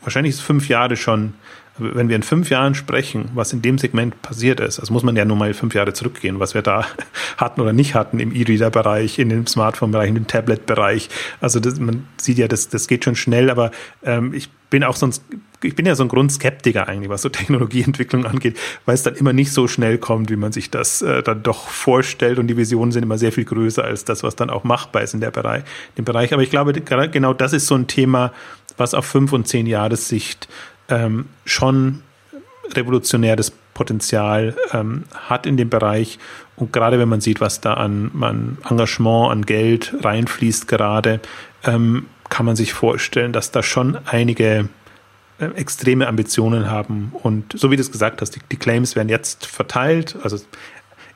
[0.03, 1.35] wahrscheinlich ist fünf Jahre schon,
[1.79, 5.17] wenn wir in fünf Jahren sprechen, was in dem Segment passiert ist, also muss man
[5.17, 6.85] ja nur mal fünf Jahre zurückgehen, was wir da
[7.39, 11.09] hatten oder nicht hatten im E-Reader-Bereich, in dem Smartphone-Bereich, in dem Tablet-Bereich.
[11.41, 13.71] Also das, man sieht ja, das, das geht schon schnell, aber
[14.03, 15.23] ähm, ich bin auch sonst,
[15.63, 19.33] ich bin ja so ein Grundskeptiker eigentlich, was so Technologieentwicklung angeht, weil es dann immer
[19.33, 22.93] nicht so schnell kommt, wie man sich das äh, dann doch vorstellt und die Visionen
[22.93, 25.65] sind immer sehr viel größer als das, was dann auch machbar ist in der Bereich,
[25.99, 26.33] dem Bereich.
[26.33, 28.33] Aber ich glaube, genau das ist so ein Thema,
[28.77, 30.49] was auf fünf und zehn Jahressicht
[30.89, 32.03] ähm, schon
[32.73, 36.19] revolutionäres Potenzial ähm, hat in dem Bereich.
[36.57, 41.21] Und gerade wenn man sieht, was da an, an Engagement, an Geld reinfließt gerade,
[41.65, 44.69] ähm, kann man sich vorstellen, dass da schon einige
[45.57, 47.13] extreme Ambitionen haben.
[47.23, 50.17] Und so wie du es gesagt hast, die, die, Claims werden jetzt verteilt.
[50.23, 50.39] Also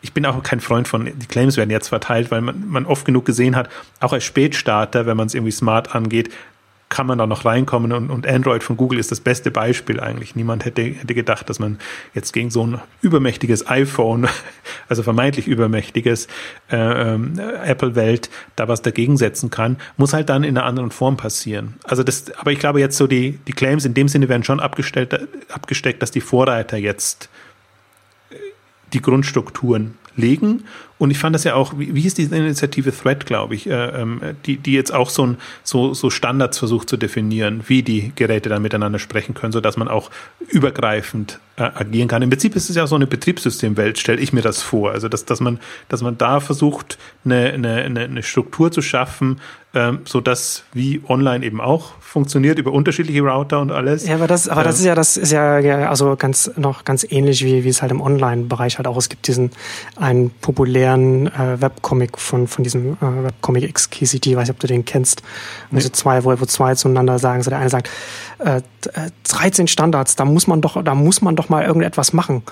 [0.01, 3.05] ich bin auch kein Freund von, die Claims werden jetzt verteilt, weil man, man oft
[3.05, 3.68] genug gesehen hat,
[4.01, 6.31] auch als Spätstarter, wenn man es irgendwie smart angeht,
[6.95, 10.36] kann man da noch reinkommen und, und Android von Google ist das beste Beispiel eigentlich.
[10.36, 11.80] Niemand hätte, hätte gedacht, dass man
[12.14, 14.28] jetzt gegen so ein übermächtiges iPhone,
[14.88, 16.28] also vermeintlich übermächtiges
[16.70, 19.76] äh, ähm, Apple-Welt, da was dagegen setzen kann.
[19.97, 21.74] Muss halt dann in einer anderen Form passieren.
[21.82, 24.61] Also das, aber ich glaube jetzt so die, die Claims in dem Sinne werden schon
[24.61, 25.18] abgestellt,
[25.49, 27.28] abgesteckt, dass die Vorreiter jetzt
[28.30, 28.36] äh,
[28.92, 30.65] die Grundstrukturen legen
[30.97, 33.73] und ich fand das ja auch, wie, wie hieß diese Initiative Thread, glaube ich, äh,
[33.73, 38.12] ähm, die, die jetzt auch so, ein, so, so Standards versucht zu definieren, wie die
[38.15, 40.11] Geräte dann miteinander sprechen können, sodass man auch
[40.49, 42.23] übergreifend äh, agieren kann.
[42.23, 44.93] Im Prinzip ist es ja so eine Betriebssystemwelt, stelle ich mir das vor.
[44.93, 45.59] Also dass, dass man,
[45.89, 49.41] dass man da versucht, eine, eine, eine Struktur zu schaffen,
[49.75, 54.07] ähm, so dass wie online eben auch funktioniert über unterschiedliche Router und alles.
[54.07, 56.85] Ja, aber das, aber das ähm, ist ja, das ist ja, ja also ganz noch
[56.85, 58.97] ganz ähnlich wie wie es halt im Online-Bereich halt auch.
[58.97, 59.51] Es gibt diesen
[59.97, 64.69] einen populären äh, Webcomic von von diesem äh, Webcomic XKCD, ich weiß nicht, ob du
[64.69, 65.23] den kennst.
[65.73, 65.83] Wo nee.
[65.83, 67.91] so zwei, wo, wo zwei zueinander sagen, so der eine sagt,
[68.39, 68.62] äh,
[69.29, 72.45] 13 äh, Standards, da muss man doch, da muss man doch mal irgendetwas machen.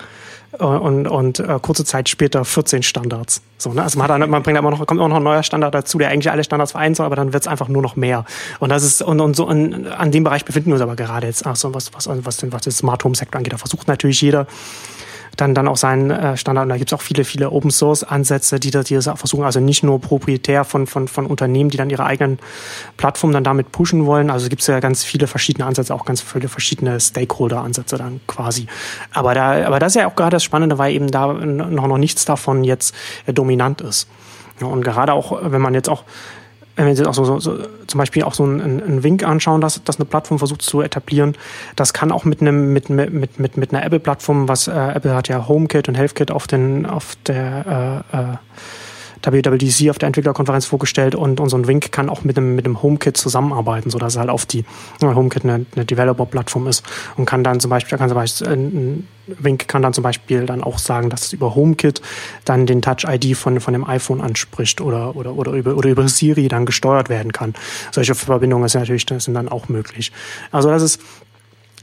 [0.59, 3.41] Äh, und, und äh, kurze Zeit später 14 Standards.
[3.57, 3.83] So, ne?
[3.83, 5.97] Also man, hat dann, man bringt immer noch, kommt immer noch ein neuer Standard dazu,
[5.97, 8.25] der eigentlich alle Standards vereint soll, aber dann wird es einfach nur noch mehr.
[8.59, 11.27] Und das ist, und, und so und an dem Bereich befinden wir uns aber gerade
[11.27, 13.53] jetzt, ach so, was, was, was, den, was den Smart Home Sektor angeht.
[13.53, 14.47] Da versucht natürlich jeder
[15.37, 16.63] dann, dann auch seinen äh, Standard.
[16.63, 19.43] Und da gibt es auch viele, viele Open Source Ansätze, die, die das auch versuchen.
[19.43, 22.39] Also nicht nur proprietär von, von, von Unternehmen, die dann ihre eigenen
[22.97, 24.29] Plattformen dann damit pushen wollen.
[24.29, 28.67] Also gibt es ja ganz viele verschiedene Ansätze, auch ganz viele verschiedene Stakeholder-Ansätze dann quasi.
[29.11, 31.97] Aber da, aber das ist ja auch gerade das Spannende, weil eben da noch, noch
[31.97, 34.07] nichts davon jetzt äh, dominant ist.
[34.61, 36.03] Und gerade auch, wenn man jetzt auch
[36.75, 37.57] wenn uns auch so, so, so
[37.87, 41.35] zum Beispiel auch so einen, einen Wink anschauen, dass, dass eine Plattform versucht zu etablieren,
[41.75, 45.27] das kann auch mit einem mit mit mit mit einer Apple-Plattform, was äh, Apple hat
[45.27, 48.37] ja HomeKit und HealthKit auf den auf der äh, äh,
[49.31, 53.15] WWDC auf der Entwicklerkonferenz vorgestellt und, ein Wink kann auch mit einem, mit einem HomeKit
[53.15, 54.65] zusammenarbeiten, so dass halt auf die
[55.01, 56.83] HomeKit eine, eine Developer-Plattform ist
[57.15, 60.63] und kann dann zum Beispiel, kann zum Beispiel ein Wink kann dann zum Beispiel dann
[60.63, 62.01] auch sagen, dass es über HomeKit
[62.43, 66.49] dann den Touch-ID von, von dem iPhone anspricht oder, oder, oder, über, oder über Siri
[66.49, 67.53] dann gesteuert werden kann.
[67.91, 70.11] Solche Verbindungen sind natürlich sind dann auch möglich.
[70.51, 70.99] Also das ist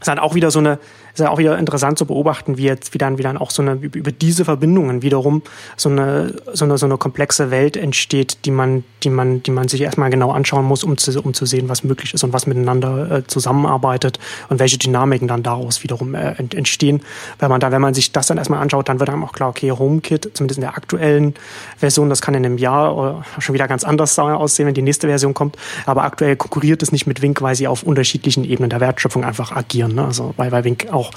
[0.00, 0.78] ist halt auch wieder so eine,
[1.20, 3.62] ist ja auch wieder interessant zu beobachten, wie jetzt, wie dann, wie dann auch so
[3.62, 5.42] eine, über diese Verbindungen wiederum
[5.76, 9.68] so eine, so eine, so eine komplexe Welt entsteht, die man, die man, die man
[9.68, 12.46] sich erstmal genau anschauen muss, um zu, um zu sehen, was möglich ist und was
[12.46, 14.18] miteinander äh, zusammenarbeitet
[14.48, 17.02] und welche Dynamiken dann daraus wiederum äh, entstehen.
[17.38, 19.50] Weil man da, wenn man sich das dann erstmal anschaut, dann wird einem auch klar,
[19.50, 21.34] okay, HomeKit, zumindest in der aktuellen
[21.78, 25.34] Version, das kann in einem Jahr schon wieder ganz anders aussehen, wenn die nächste Version
[25.34, 25.56] kommt.
[25.86, 29.52] Aber aktuell konkurriert es nicht mit Wink, weil sie auf unterschiedlichen Ebenen der Wertschöpfung einfach
[29.52, 29.94] agieren.
[29.94, 30.04] Ne?
[30.04, 31.09] Also weil, weil Wink auch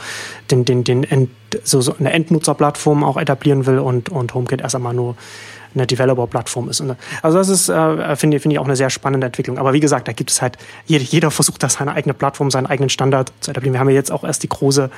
[0.51, 1.29] den, den, den End,
[1.63, 5.15] so, so eine Endnutzerplattform auch etablieren will und, und HomeKit erst einmal nur
[5.75, 6.83] eine Developer-Plattform ist.
[7.21, 9.57] Also das ist, äh, finde finde ich, auch eine sehr spannende Entwicklung.
[9.57, 12.67] Aber wie gesagt, da gibt es halt, jeder, jeder versucht da seine eigene Plattform, seinen
[12.67, 13.73] eigenen Standard zu etablieren.
[13.73, 14.89] Wir haben ja jetzt auch erst die große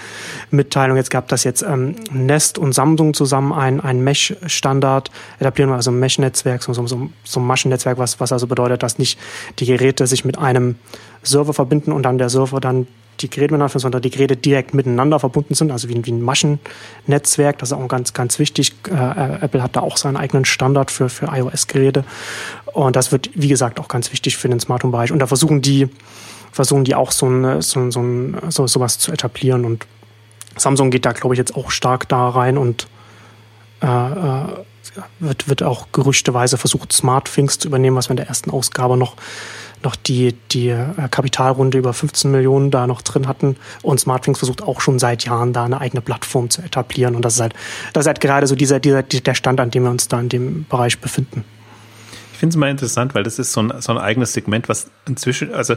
[0.51, 5.91] Mitteilung jetzt gehabt, dass jetzt ähm, Nest und Samsung zusammen ein, ein Mesh-Standard etablieren, also
[5.91, 9.19] ein Mesh-Netzwerk, so, so, so, so ein Maschennetzwerk, was, was also bedeutet, dass nicht
[9.59, 10.75] die Geräte sich mit einem
[11.23, 12.87] Server verbinden und dann der Server dann
[13.19, 17.57] die Geräte miteinander, sondern die Geräte direkt miteinander verbunden sind, also wie, wie ein Maschennetzwerk.
[17.59, 18.75] Das ist auch ganz, ganz wichtig.
[18.89, 22.03] Äh, Apple hat da auch seinen eigenen Standard für, für iOS-Geräte.
[22.73, 25.11] Und das wird, wie gesagt, auch ganz wichtig für den Smart Home-Bereich.
[25.11, 25.87] Und da versuchen die,
[26.51, 29.65] versuchen die auch so, ein, so, so, ein, so sowas zu etablieren.
[29.65, 29.85] Und
[30.57, 32.87] Samsung geht da, glaube ich, jetzt auch stark da rein und
[33.81, 34.45] äh, äh
[35.19, 39.15] wird, wird auch gerüchteweise versucht, SmartThings zu übernehmen, was wir in der ersten Ausgabe noch
[39.85, 43.55] noch die, die äh, Kapitalrunde über 15 Millionen da noch drin hatten.
[43.83, 47.15] Und SmartThings versucht auch schon seit Jahren da eine eigene Plattform zu etablieren.
[47.15, 47.53] Und das ist halt,
[47.93, 50.29] das ist halt gerade so dieser, dieser, der Stand, an dem wir uns da in
[50.29, 51.45] dem Bereich befinden.
[52.33, 54.89] Ich finde es mal interessant, weil das ist so ein, so ein eigenes Segment, was
[55.07, 55.75] inzwischen, also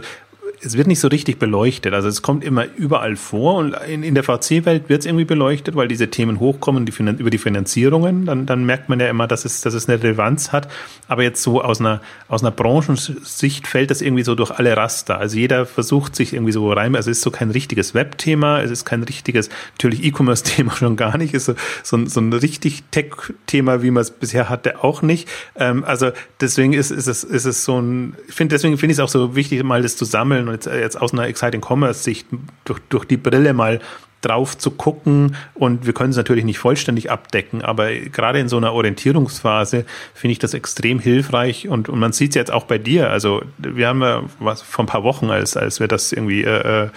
[0.61, 1.94] es wird nicht so richtig beleuchtet.
[1.94, 5.76] Also es kommt immer überall vor und in, in der VC-Welt wird es irgendwie beleuchtet,
[5.76, 8.26] weil diese Themen hochkommen die, über die Finanzierungen.
[8.26, 10.68] Dann, dann merkt man ja immer, dass es, dass es eine Relevanz hat.
[11.06, 15.18] Aber jetzt so aus einer, aus einer Branchensicht fällt das irgendwie so durch alle Raster.
[15.18, 16.96] Also jeder versucht sich irgendwie so rein.
[16.96, 21.18] Also es ist so kein richtiges Web-Thema, es ist kein richtiges, natürlich E-Commerce-Thema schon gar
[21.18, 24.82] nicht, es ist so, so, ein, so ein richtig Tech-Thema, wie man es bisher hatte,
[24.82, 25.28] auch nicht.
[25.56, 28.98] Ähm, also deswegen ist, ist, es, ist es so ein, ich finde, deswegen finde ich
[28.98, 32.03] es auch so wichtig, mal das zu sammeln und jetzt, jetzt aus einer Exciting Commerce
[32.03, 32.26] Sicht
[32.64, 33.80] durch, durch die Brille mal
[34.20, 38.56] drauf zu gucken und wir können es natürlich nicht vollständig abdecken, aber gerade in so
[38.56, 42.78] einer Orientierungsphase finde ich das extrem hilfreich und, und man sieht es jetzt auch bei
[42.78, 43.10] dir.
[43.10, 46.84] Also wir haben ja was vor ein paar Wochen, als, als wir das irgendwie äh,
[46.84, 46.88] äh,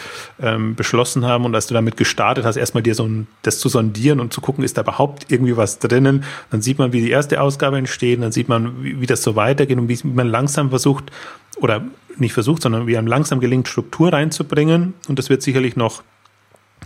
[0.42, 3.70] ähm, beschlossen haben und als du damit gestartet hast, erstmal dir so ein, das zu
[3.70, 6.24] sondieren und zu gucken, ist da überhaupt irgendwie was drinnen.
[6.50, 9.36] Dann sieht man, wie die erste Ausgabe entsteht, dann sieht man, wie, wie das so
[9.36, 11.12] weitergeht und wie man langsam versucht
[11.58, 11.84] oder
[12.18, 14.94] nicht versucht, sondern wie einem langsam gelingt, Struktur reinzubringen.
[15.08, 16.04] Und das wird sicherlich noch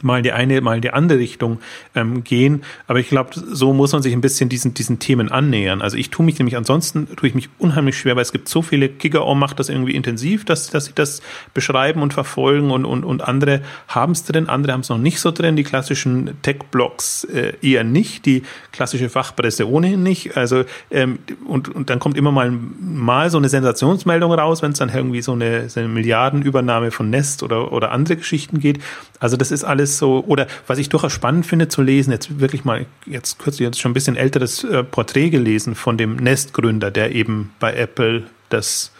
[0.02, 1.60] mal die eine, mal die andere Richtung
[1.96, 2.64] ähm, gehen.
[2.88, 5.82] Aber ich glaube, so muss man sich ein bisschen diesen, diesen Themen annähern.
[5.82, 8.62] Also ich tue mich nämlich ansonsten, tue ich mich unheimlich schwer, weil es gibt so
[8.62, 11.22] viele, Gigaom macht das irgendwie intensiv, dass, dass sie das
[11.54, 15.20] beschreiben und verfolgen und, und, und andere haben es drin, andere haben es noch nicht
[15.20, 20.36] so drin, die klassischen Tech-Blogs äh, eher nicht, die klassische Fachpresse ohnehin nicht.
[20.36, 24.80] Also ähm, und, und dann kommt immer mal, mal so eine Sensationsmeldung raus, wenn es
[24.80, 28.80] dann irgendwie so eine, so eine Milliardenübernahme von Nest oder, oder andere Geschichten geht.
[29.20, 32.66] Also das ist alles so, oder was ich durchaus spannend finde zu lesen, jetzt wirklich
[32.66, 37.14] mal, jetzt kürzlich jetzt schon ein bisschen älteres äh, Porträt gelesen von dem Nest-Gründer, der
[37.14, 38.92] eben bei Apple das,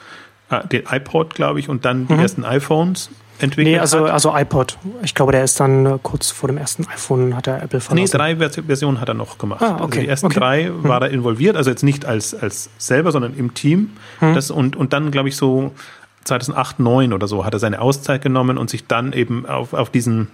[0.50, 2.20] äh, den iPod, glaube ich, und dann die mhm.
[2.20, 3.10] ersten iPhones
[3.40, 4.12] entwickelt nee, also, hat.
[4.12, 4.78] also iPod.
[5.04, 8.18] Ich glaube, der ist dann äh, kurz vor dem ersten iPhone hat er Apple verlassen.
[8.18, 9.62] Nee, drei Versionen hat er noch gemacht.
[9.62, 9.84] Ah, okay.
[9.84, 10.40] Also die ersten okay.
[10.40, 10.84] drei mhm.
[10.84, 13.92] war er involviert, also jetzt nicht als, als selber, sondern im Team.
[14.22, 14.36] Mhm.
[14.36, 15.74] Das, und, und dann, glaube ich, so
[16.26, 19.90] 2008, 2009 oder so hat er seine Auszeit genommen und sich dann eben auf, auf
[19.90, 20.28] diesen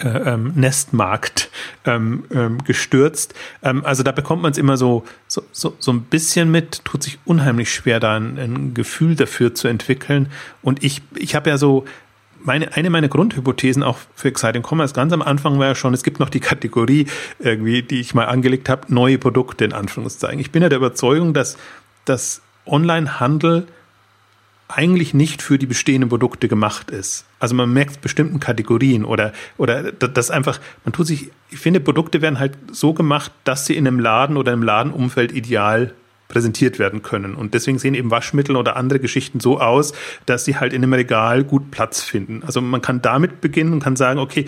[0.00, 1.50] äh, ähm, Nestmarkt
[1.84, 3.34] ähm, ähm, gestürzt.
[3.62, 7.02] Ähm, also da bekommt man es immer so, so, so, so ein bisschen mit, tut
[7.02, 10.30] sich unheimlich schwer, da ein, ein Gefühl dafür zu entwickeln.
[10.62, 11.84] Und ich, ich habe ja so
[12.40, 16.02] meine, eine meiner Grundhypothesen auch für Exciting Commerce ganz am Anfang war ja schon, es
[16.02, 17.06] gibt noch die Kategorie
[17.38, 20.38] irgendwie, die ich mal angelegt habe, neue Produkte in Anführungszeichen.
[20.38, 21.58] Ich bin ja der Überzeugung, dass,
[22.04, 23.66] dass Online-Handel
[24.68, 27.24] eigentlich nicht für die bestehenden Produkte gemacht ist.
[27.40, 32.20] Also man merkt bestimmten Kategorien oder, oder das einfach, man tut sich, ich finde, Produkte
[32.20, 35.94] werden halt so gemacht, dass sie in einem Laden oder im Ladenumfeld ideal
[36.28, 37.34] präsentiert werden können.
[37.34, 39.94] Und deswegen sehen eben Waschmittel oder andere Geschichten so aus,
[40.26, 42.42] dass sie halt in einem Regal gut Platz finden.
[42.46, 44.44] Also man kann damit beginnen und kann sagen, okay,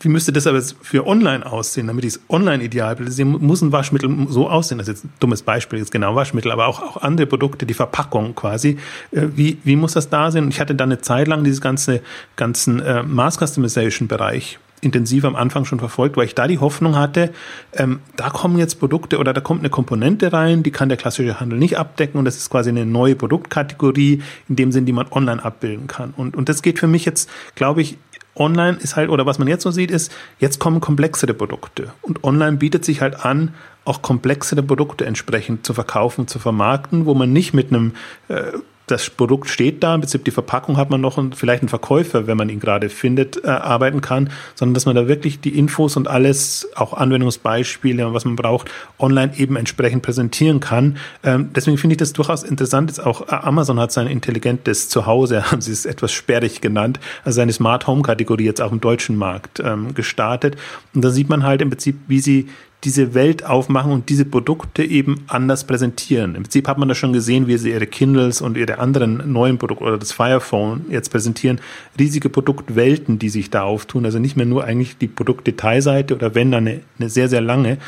[0.00, 3.72] wie müsste das aber für online aussehen, damit ich es online ideal präsentiere, muss ein
[3.72, 4.78] Waschmittel so aussehen.
[4.78, 7.74] Das ist jetzt ein dummes Beispiel, jetzt genau Waschmittel, aber auch, auch andere Produkte, die
[7.74, 8.78] Verpackung quasi.
[9.10, 10.44] Äh, wie, wie muss das da sein?
[10.44, 12.02] Und ich hatte dann eine Zeit lang dieses ganze,
[12.36, 16.96] ganzen äh, Mass Customization Bereich intensiv am Anfang schon verfolgt, weil ich da die Hoffnung
[16.96, 17.32] hatte,
[17.72, 21.40] ähm, da kommen jetzt Produkte oder da kommt eine Komponente rein, die kann der klassische
[21.40, 25.06] Handel nicht abdecken und das ist quasi eine neue Produktkategorie in dem Sinn, die man
[25.10, 26.12] online abbilden kann.
[26.16, 27.98] Und, und das geht für mich jetzt, glaube ich,
[28.36, 31.92] online ist halt, oder was man jetzt so sieht, ist, jetzt kommen komplexere Produkte.
[32.02, 33.54] Und online bietet sich halt an,
[33.84, 37.94] auch komplexere Produkte entsprechend zu verkaufen, zu vermarkten, wo man nicht mit einem
[38.28, 38.52] äh,
[38.86, 42.26] das Produkt steht da, im Prinzip die Verpackung hat man noch und vielleicht einen Verkäufer,
[42.26, 45.96] wenn man ihn gerade findet, äh, arbeiten kann, sondern dass man da wirklich die Infos
[45.96, 50.98] und alles, auch Anwendungsbeispiele, was man braucht, online eben entsprechend präsentieren kann.
[51.24, 52.90] Ähm, deswegen finde ich das durchaus interessant.
[52.90, 57.36] Jetzt auch äh, Amazon hat sein intelligentes Zuhause, haben sie es etwas sperrig genannt, also
[57.36, 60.56] seine Smart Home Kategorie jetzt auch im deutschen Markt ähm, gestartet.
[60.94, 62.48] Und da sieht man halt im Prinzip, wie sie
[62.86, 66.36] diese Welt aufmachen und diese Produkte eben anders präsentieren.
[66.36, 69.58] Im Prinzip hat man das schon gesehen, wie sie ihre Kindles und ihre anderen neuen
[69.58, 71.60] Produkte oder das Fire Phone jetzt präsentieren.
[71.98, 74.04] Riesige Produktwelten, die sich da auftun.
[74.04, 77.78] Also nicht mehr nur eigentlich die Produktdetailseite oder wenn dann eine, eine sehr, sehr lange.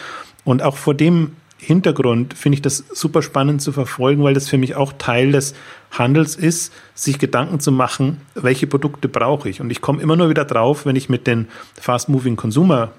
[0.45, 4.59] Und auch vor dem Hintergrund finde ich das super spannend zu verfolgen, weil das für
[4.59, 5.55] mich auch Teil des
[5.93, 9.61] Handels ist, sich Gedanken zu machen, welche Produkte brauche ich.
[9.61, 11.47] Und ich komme immer nur wieder drauf, wenn ich mit den
[11.81, 12.91] Fast-Moving Consumer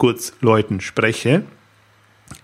[0.00, 1.44] Kurzleuten spreche,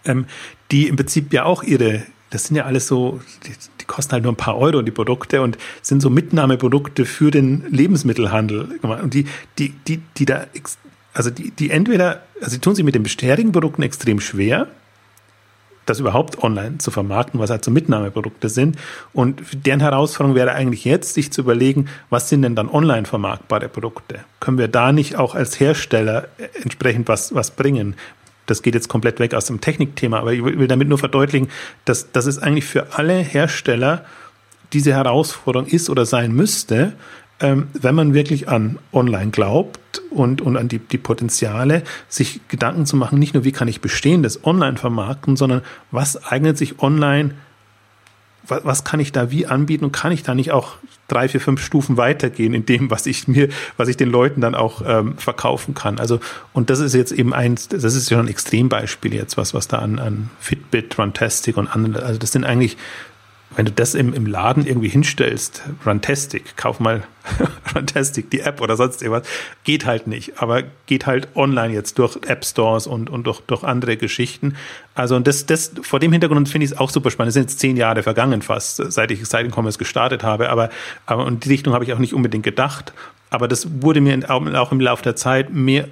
[0.04, 0.26] ähm,
[0.70, 4.24] die im Prinzip ja auch ihre, das sind ja alles so, die, die, kosten halt
[4.24, 8.78] nur ein paar Euro, die Produkte, und sind so Mitnahmeprodukte für den Lebensmittelhandel.
[8.82, 9.26] Und die,
[9.58, 10.46] die, die, die da,
[11.14, 14.68] also die, die entweder, also die tun sich mit den bisherigen Produkten extrem schwer,
[15.86, 18.76] das überhaupt online zu vermarkten, was halt so Mitnahmeprodukte sind.
[19.12, 23.68] Und deren Herausforderung wäre eigentlich jetzt, sich zu überlegen, was sind denn dann online vermarktbare
[23.68, 24.20] Produkte?
[24.40, 26.28] Können wir da nicht auch als Hersteller
[26.62, 27.94] entsprechend was, was bringen?
[28.46, 31.48] Das geht jetzt komplett weg aus dem Technikthema, aber ich will damit nur verdeutlichen,
[31.84, 34.04] dass, dass es eigentlich für alle Hersteller
[34.72, 36.94] diese Herausforderung ist oder sein müsste,
[37.40, 42.86] ähm, wenn man wirklich an Online glaubt und, und an die, die Potenziale, sich Gedanken
[42.86, 47.34] zu machen, nicht nur, wie kann ich Bestehendes online vermarkten, sondern was eignet sich online,
[48.46, 50.76] was, was kann ich da wie anbieten und kann ich da nicht auch
[51.08, 54.54] drei, vier, fünf Stufen weitergehen in dem, was ich mir, was ich den Leuten dann
[54.54, 55.98] auch ähm, verkaufen kann.
[55.98, 56.20] Also,
[56.54, 59.78] und das ist jetzt eben eins, das ist ja ein Extrembeispiel jetzt, was, was da
[59.78, 62.76] an, an Fitbit, Runtastic und anderen, also das sind eigentlich
[63.56, 67.04] wenn du das im, im Laden irgendwie hinstellst, Runtastic, kauf mal
[67.74, 69.26] Runtastic, die App oder sonst irgendwas,
[69.64, 70.42] geht halt nicht.
[70.42, 74.56] Aber geht halt online jetzt durch App Stores und, und durch, durch andere Geschichten.
[74.94, 77.28] Also und das, das, vor dem Hintergrund finde ich es auch super spannend.
[77.28, 80.50] Es sind jetzt zehn Jahre vergangen fast, seit ich Site Commerce gestartet habe.
[80.50, 80.68] Aber,
[81.06, 82.92] aber und die Richtung habe ich auch nicht unbedingt gedacht.
[83.30, 85.88] Aber das wurde mir auch im Laufe der Zeit mehr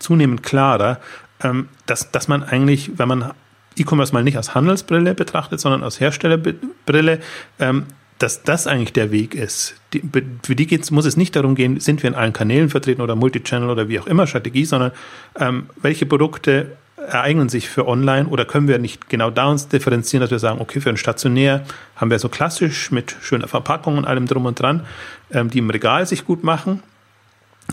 [0.00, 0.98] zunehmend klarer,
[1.42, 3.32] ähm, dass, dass man eigentlich, wenn man
[3.80, 7.20] E-Commerce mal nicht als Handelsbrille betrachtet, sondern als Herstellerbrille,
[7.58, 7.86] ähm,
[8.18, 9.74] dass das eigentlich der Weg ist.
[9.92, 10.02] Die,
[10.42, 13.16] für die geht's, muss es nicht darum gehen, sind wir in allen Kanälen vertreten oder
[13.16, 14.92] Multichannel oder wie auch immer Strategie, sondern
[15.38, 20.20] ähm, welche Produkte ereignen sich für online oder können wir nicht genau da uns differenzieren,
[20.20, 21.64] dass wir sagen, okay, für ein Stationär
[21.96, 24.84] haben wir so klassisch mit schöner Verpackung und allem drum und dran,
[25.32, 26.82] ähm, die im Regal sich gut machen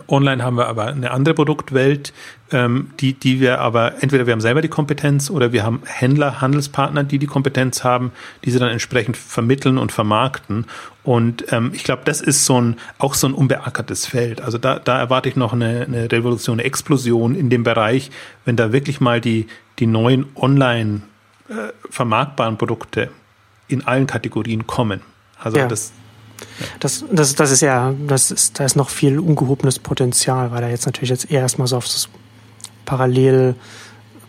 [0.07, 2.13] Online haben wir aber eine andere Produktwelt,
[2.51, 6.41] ähm, die, die wir aber entweder wir haben selber die Kompetenz oder wir haben Händler,
[6.41, 8.11] Handelspartner, die die Kompetenz haben,
[8.45, 10.65] die sie dann entsprechend vermitteln und vermarkten.
[11.03, 14.41] Und ähm, ich glaube, das ist so ein auch so ein unbeackertes Feld.
[14.41, 18.11] Also da, da erwarte ich noch eine, eine Revolution, eine Explosion in dem Bereich,
[18.45, 19.47] wenn da wirklich mal die,
[19.79, 21.01] die neuen online
[21.49, 23.09] äh, vermarktbaren Produkte
[23.67, 25.01] in allen Kategorien kommen.
[25.39, 25.67] Also ja.
[25.67, 25.91] das
[26.79, 30.69] das, das, das ist ja, das ist, da ist noch viel ungehobenes Potenzial, weil da
[30.69, 32.09] jetzt natürlich jetzt eher erstmal so auf das
[32.87, 33.53] parallel,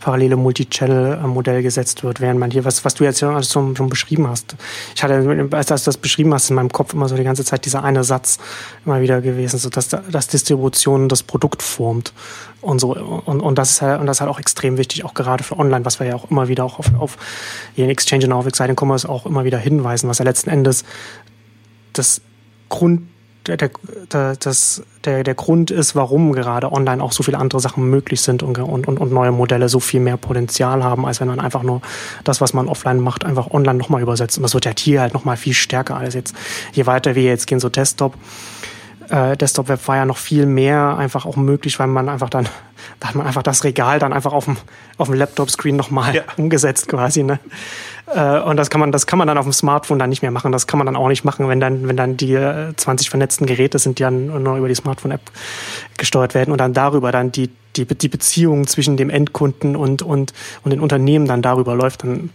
[0.00, 4.28] parallele Multi-Channel-Modell gesetzt wird, während man hier, was, was du jetzt ja schon, schon beschrieben
[4.28, 4.56] hast.
[4.94, 7.64] Ich hatte, als du das beschrieben hast, in meinem Kopf immer so die ganze Zeit
[7.64, 8.38] dieser eine Satz
[8.84, 12.12] immer wieder gewesen, so dass, dass Distribution das Produkt formt
[12.60, 12.92] und so.
[12.92, 15.58] Und, und das ist halt, und das ist halt auch extrem wichtig, auch gerade für
[15.58, 17.16] online, was wir ja auch immer wieder auch auf, auf
[17.76, 20.84] in Exchange und auf Exciting Commerce auch immer wieder hinweisen, was ja letzten Endes
[21.92, 22.20] das
[22.68, 23.02] Grund,
[23.56, 23.70] der,
[24.12, 28.20] der, das, der, der Grund ist, warum gerade online auch so viele andere Sachen möglich
[28.20, 31.62] sind und, und, und neue Modelle so viel mehr Potenzial haben, als wenn man einfach
[31.62, 31.80] nur
[32.24, 34.38] das, was man offline macht, einfach online nochmal übersetzt.
[34.38, 36.34] Und das wird ja hier halt nochmal viel stärker als jetzt,
[36.72, 38.14] je weiter wir jetzt gehen, so Desktop
[39.10, 42.48] äh, Desktop Web war ja noch viel mehr einfach auch möglich, weil man einfach dann,
[43.00, 44.56] da hat man einfach das Regal dann einfach auf dem,
[44.96, 46.22] auf dem Laptop-Screen nochmal ja.
[46.36, 47.38] umgesetzt quasi, ne?
[48.14, 50.30] Äh, und das kann man, das kann man dann auf dem Smartphone dann nicht mehr
[50.30, 50.52] machen.
[50.52, 52.38] Das kann man dann auch nicht machen, wenn dann, wenn dann die
[52.76, 55.20] 20 äh, vernetzten Geräte sind, die dann nur über die Smartphone-App
[55.96, 60.32] gesteuert werden und dann darüber dann die, die, die Beziehung zwischen dem Endkunden und, und,
[60.64, 62.30] und den Unternehmen dann darüber läuft, dann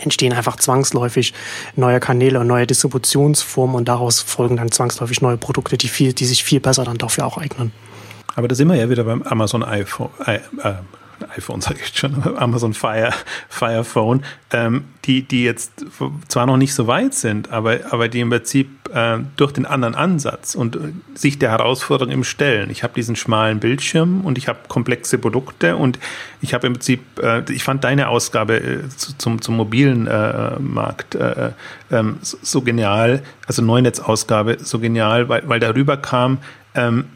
[0.00, 1.34] entstehen einfach zwangsläufig
[1.74, 6.24] neue Kanäle und neue Distributionsformen und daraus folgen dann zwangsläufig neue Produkte, die viel, die
[6.24, 7.72] sich viel besser dann dafür auch eignen.
[8.38, 10.38] Aber da sind wir ja wieder beim Amazon iPhone, äh,
[11.36, 13.12] iPhone sage ich schon, Amazon Fire,
[13.48, 14.22] Fire Phone,
[14.52, 15.84] ähm, die, die jetzt
[16.28, 19.96] zwar noch nicht so weit sind, aber, aber die im Prinzip äh, durch den anderen
[19.96, 20.78] Ansatz und äh,
[21.16, 22.70] sich der Herausforderung im Stellen.
[22.70, 25.98] Ich habe diesen schmalen Bildschirm und ich habe komplexe Produkte und
[26.40, 30.60] ich habe im Prinzip, äh, ich fand deine Ausgabe äh, zu, zum, zum mobilen äh,
[30.60, 31.50] Markt äh,
[31.90, 36.38] ähm, so, so, genial, also Neunetz-Ausgabe so genial, weil, weil darüber kam,
[36.76, 37.06] ähm,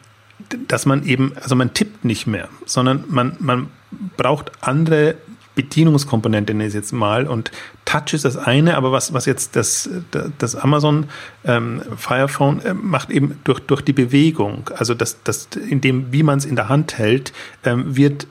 [0.69, 3.69] dass man eben, also man tippt nicht mehr, sondern man, man
[4.17, 5.17] braucht andere
[5.55, 7.51] Bedienungskomponente nenne ich jetzt mal und
[7.85, 9.91] Touch ist das eine, aber was, was jetzt das,
[10.39, 11.07] das Amazon
[11.45, 16.11] ähm, Fire Phone äh, macht eben durch, durch die Bewegung, also das, das, in dem,
[16.13, 17.33] wie man es in der Hand hält,
[17.65, 18.27] ähm, wird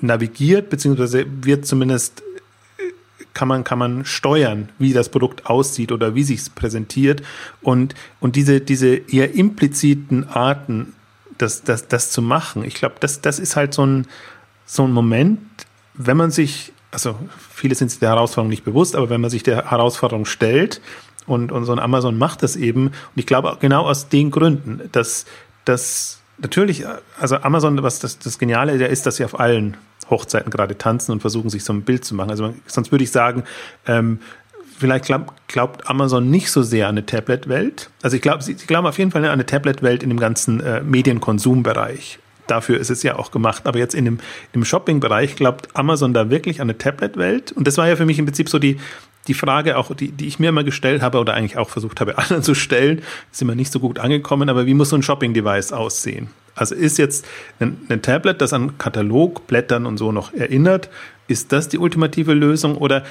[0.00, 2.22] navigiert, beziehungsweise wird zumindest
[2.78, 2.92] äh,
[3.34, 7.22] kann man, kann man steuern, wie das Produkt aussieht oder wie sich es präsentiert.
[7.60, 10.92] Und, und diese, diese eher impliziten Arten,
[11.38, 14.06] das, das, das zu machen, ich glaube, das, das ist halt so ein,
[14.64, 15.40] so ein Moment,
[15.94, 17.16] wenn man sich, also
[17.52, 20.80] viele sind sich der Herausforderung nicht bewusst, aber wenn man sich der Herausforderung stellt
[21.26, 24.88] und, und so ein Amazon macht das eben, und ich glaube genau aus den Gründen,
[24.92, 25.26] dass,
[25.64, 26.84] dass natürlich,
[27.18, 29.76] also Amazon, was das, das Geniale ist, dass sie auf allen
[30.10, 32.30] Hochzeiten gerade tanzen und versuchen, sich so ein Bild zu machen.
[32.30, 33.44] Also sonst würde ich sagen,
[33.86, 34.20] ähm,
[34.78, 37.90] vielleicht glaub, glaubt Amazon nicht so sehr an eine Tablet-Welt.
[38.02, 40.60] Also ich glaube, sie, sie glauben auf jeden Fall an eine Tablet-Welt in dem ganzen
[40.60, 43.66] äh, Medienkonsumbereich dafür ist es ja auch gemacht.
[43.66, 44.18] Aber jetzt in dem,
[44.52, 47.52] im Shopping-Bereich glaubt Amazon da wirklich an eine Tablet-Welt.
[47.52, 48.78] Und das war ja für mich im Prinzip so die,
[49.26, 52.18] die Frage auch, die, die ich mir immer gestellt habe oder eigentlich auch versucht habe,
[52.18, 53.02] anderen zu stellen,
[53.32, 56.28] ist immer nicht so gut angekommen, aber wie muss so ein Shopping-Device aussehen?
[56.54, 57.26] Also ist jetzt
[57.60, 60.88] ein, ein Tablet, das an Katalog, Blättern und so noch erinnert,
[61.28, 62.76] ist das die ultimative Lösung?
[62.76, 63.04] Oder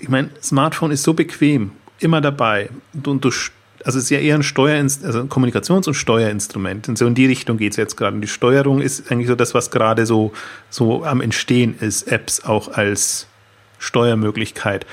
[0.00, 2.70] ich meine, Smartphone ist so bequem, immer dabei.
[3.04, 3.30] Und, du
[3.84, 6.88] also es ist ja eher ein Steuerinst also ein Kommunikations- und Steuerinstrument.
[6.88, 8.14] Und so in die Richtung geht es jetzt gerade.
[8.14, 10.32] Und die Steuerung ist eigentlich so das, was gerade so,
[10.68, 13.26] so am Entstehen ist, Apps auch als
[13.78, 14.86] Steuermöglichkeit.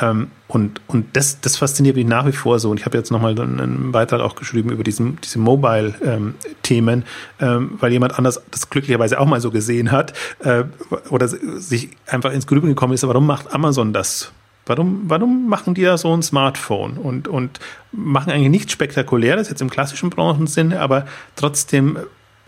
[0.00, 2.70] Ähm, und und das, das fasziniert mich nach wie vor so.
[2.70, 7.04] Und ich habe jetzt nochmal einen Beitrag auch geschrieben über diesen, diese Mobile-Themen,
[7.40, 10.64] ähm, ähm, weil jemand anders das glücklicherweise auch mal so gesehen hat äh,
[11.10, 14.32] oder sich einfach ins Grübeln gekommen ist, warum macht Amazon das
[14.66, 17.58] Warum, warum machen die da so ein Smartphone und, und
[17.90, 21.98] machen eigentlich nichts Spektakuläres, jetzt im klassischen Branchensinne, aber trotzdem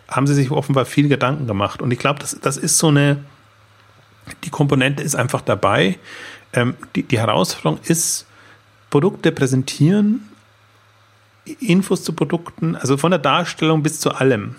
[0.09, 1.83] haben sie sich offenbar viel Gedanken gemacht.
[1.83, 3.25] Und ich glaube, das, das ist so eine,
[4.45, 5.99] die Komponente ist einfach dabei.
[6.53, 8.27] Ähm, die, die Herausforderung ist,
[8.91, 10.29] Produkte präsentieren,
[11.59, 14.55] Infos zu Produkten, also von der Darstellung bis zu allem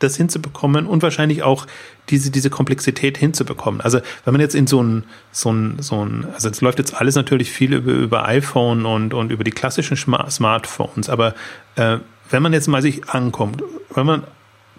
[0.00, 1.66] das hinzubekommen und wahrscheinlich auch
[2.08, 3.80] diese, diese Komplexität hinzubekommen.
[3.80, 6.94] Also wenn man jetzt in so ein, so ein, so ein, also es läuft jetzt
[6.94, 11.34] alles natürlich viel über, über iPhone und, und über die klassischen Smartphones, aber
[11.76, 11.98] äh,
[12.30, 13.62] wenn man jetzt mal sich ankommt,
[13.94, 14.24] wenn man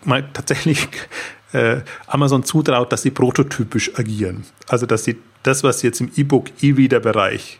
[0.03, 0.87] mal tatsächlich
[1.53, 6.11] äh, Amazon zutraut, dass sie prototypisch agieren, also dass sie das, was sie jetzt im
[6.15, 7.59] E-Book, E-Reader-Bereich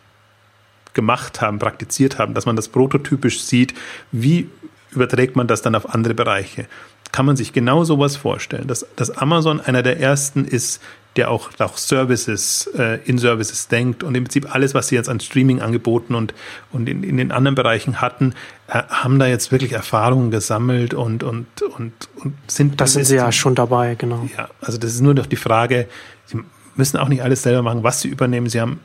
[0.94, 3.74] gemacht haben, praktiziert haben, dass man das prototypisch sieht,
[4.12, 4.48] wie
[4.90, 6.66] überträgt man das dann auf andere Bereiche
[7.12, 10.80] kann man sich genau sowas vorstellen, dass, dass Amazon einer der ersten ist,
[11.16, 15.10] der auch, auch Services, äh, in Services denkt und im Prinzip alles, was sie jetzt
[15.10, 16.32] an Streaming-Angeboten und,
[16.72, 18.34] und in, in den anderen Bereichen hatten,
[18.66, 22.80] äh, haben da jetzt wirklich Erfahrungen gesammelt und, und, und, und sind.
[22.80, 24.26] Das sind sie ja schon dabei, genau.
[24.36, 25.86] Ja, also das ist nur noch die Frage,
[26.24, 26.38] sie
[26.76, 28.48] müssen auch nicht alles selber machen, was sie übernehmen.
[28.48, 28.80] Sie haben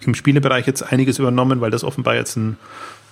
[0.00, 2.58] im Spielebereich jetzt einiges übernommen, weil das offenbar jetzt ein,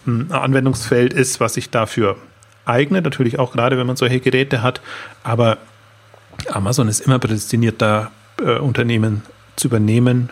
[0.07, 2.17] ein Anwendungsfeld ist, was sich dafür
[2.65, 4.81] eignet, natürlich auch gerade, wenn man solche Geräte hat.
[5.23, 5.59] Aber
[6.51, 9.23] Amazon ist immer prädestiniert, da äh, Unternehmen
[9.57, 10.31] zu übernehmen,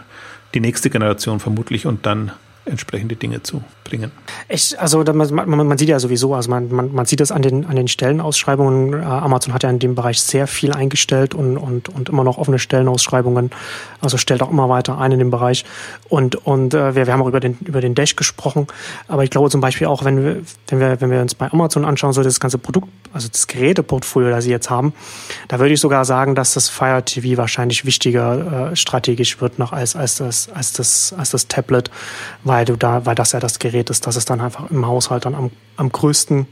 [0.55, 2.33] die nächste Generation vermutlich und dann
[2.69, 4.13] entsprechende Dinge zu bringen.
[4.49, 7.65] Ich, also man, man, sieht ja sowieso, also man, man, man sieht es an den,
[7.67, 8.95] an den Stellenausschreibungen.
[8.95, 12.39] Äh, Amazon hat ja in dem Bereich sehr viel eingestellt und, und, und immer noch
[12.39, 13.51] offene Stellenausschreibungen.
[14.01, 15.65] Also stellt auch immer weiter ein in dem Bereich.
[16.09, 18.67] Und, und äh, wir, wir haben auch über den, über den Dash gesprochen.
[19.09, 21.85] Aber ich glaube zum Beispiel auch, wenn wir, wenn wir, wenn wir uns bei Amazon
[21.85, 24.93] anschauen, so das ganze Produkt, also das Geräteportfolio, das sie jetzt haben,
[25.49, 29.73] da würde ich sogar sagen, dass das Fire TV wahrscheinlich wichtiger äh, strategisch wird noch
[29.73, 31.91] als, als, das, als, das, als das Tablet,
[32.45, 35.25] weil du da, weil das ja das Gerät ist, das es dann einfach im Haushalt
[35.25, 36.47] dann am, am größten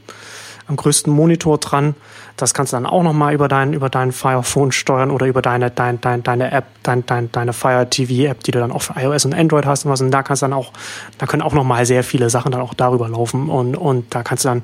[0.67, 1.95] am größten Monitor dran.
[2.37, 5.41] Das kannst du dann auch nochmal über dein, über dein Fire Phone steuern oder über
[5.41, 8.83] deine, dein, dein, deine App, dein, dein, deine Fire TV App, die du dann auch
[8.83, 10.01] für iOS und Android hast und was.
[10.01, 10.71] Und da kannst du dann auch,
[11.17, 13.49] da können auch nochmal sehr viele Sachen dann auch darüber laufen.
[13.49, 14.63] Und, und da kannst du dann,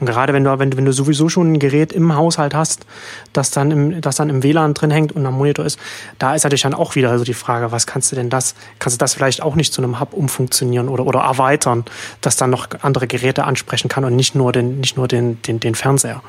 [0.00, 2.86] gerade wenn du, wenn, wenn du sowieso schon ein Gerät im Haushalt hast,
[3.32, 5.78] das dann im, das dann im WLAN drin hängt und am Monitor ist,
[6.18, 8.96] da ist natürlich dann auch wieder so die Frage, was kannst du denn das, kannst
[8.96, 11.84] du das vielleicht auch nicht zu einem Hub umfunktionieren oder, oder erweitern,
[12.20, 15.60] dass dann noch andere Geräte ansprechen kann und nicht nur den, nicht nur den, den,
[15.60, 16.20] den Fernseher.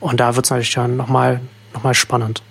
[0.00, 1.40] Und da wird es natürlich dann nochmal
[1.72, 2.42] noch mal spannend.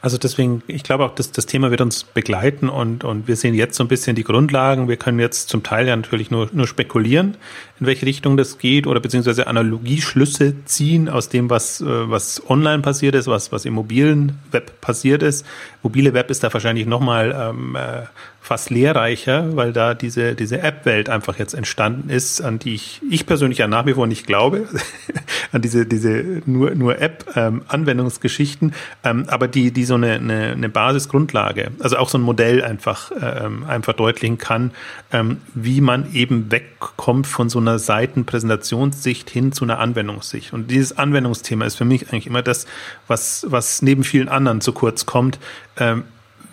[0.00, 3.54] Also deswegen, ich glaube auch, dass das Thema wird uns begleiten und, und wir sehen
[3.54, 4.86] jetzt so ein bisschen die Grundlagen.
[4.86, 7.36] Wir können jetzt zum Teil ja natürlich nur, nur spekulieren,
[7.80, 12.80] in welche Richtung das geht oder beziehungsweise Analogieschlüsse ziehen aus dem, was, äh, was online
[12.80, 15.44] passiert ist, was, was im mobilen Web passiert ist.
[15.82, 18.02] Mobile Web ist da wahrscheinlich nochmal ähm, äh,
[18.48, 23.26] fast lehrreicher, weil da diese, diese App-Welt einfach jetzt entstanden ist, an die ich, ich
[23.26, 24.66] persönlich ja nach wie vor nicht glaube,
[25.52, 28.72] an diese, diese nur, nur App-Anwendungsgeschichten,
[29.04, 33.12] ähm, aber die, die so eine, eine, eine Basisgrundlage, also auch so ein Modell einfach,
[33.20, 34.70] ähm, einfach deutlichen kann,
[35.12, 40.54] ähm, wie man eben wegkommt von so einer Seitenpräsentationssicht hin zu einer Anwendungssicht.
[40.54, 42.66] Und dieses Anwendungsthema ist für mich eigentlich immer das,
[43.08, 45.38] was, was neben vielen anderen zu kurz kommt.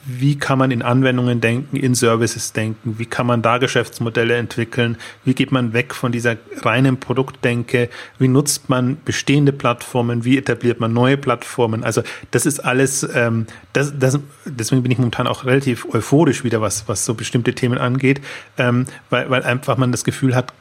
[0.08, 4.98] Wie kann man in Anwendungen denken, in Services denken, wie kann man da Geschäftsmodelle entwickeln,
[5.24, 7.90] wie geht man weg von dieser reinen Produktdenke,
[8.20, 11.84] wie nutzt man bestehende Plattformen, wie etabliert man neue Plattformen.
[11.84, 16.62] Also das ist alles, ähm, das, das, deswegen bin ich momentan auch relativ euphorisch wieder,
[16.62, 18.22] was, was so bestimmte Themen angeht,
[18.58, 20.54] ähm, weil, weil einfach man das Gefühl hat,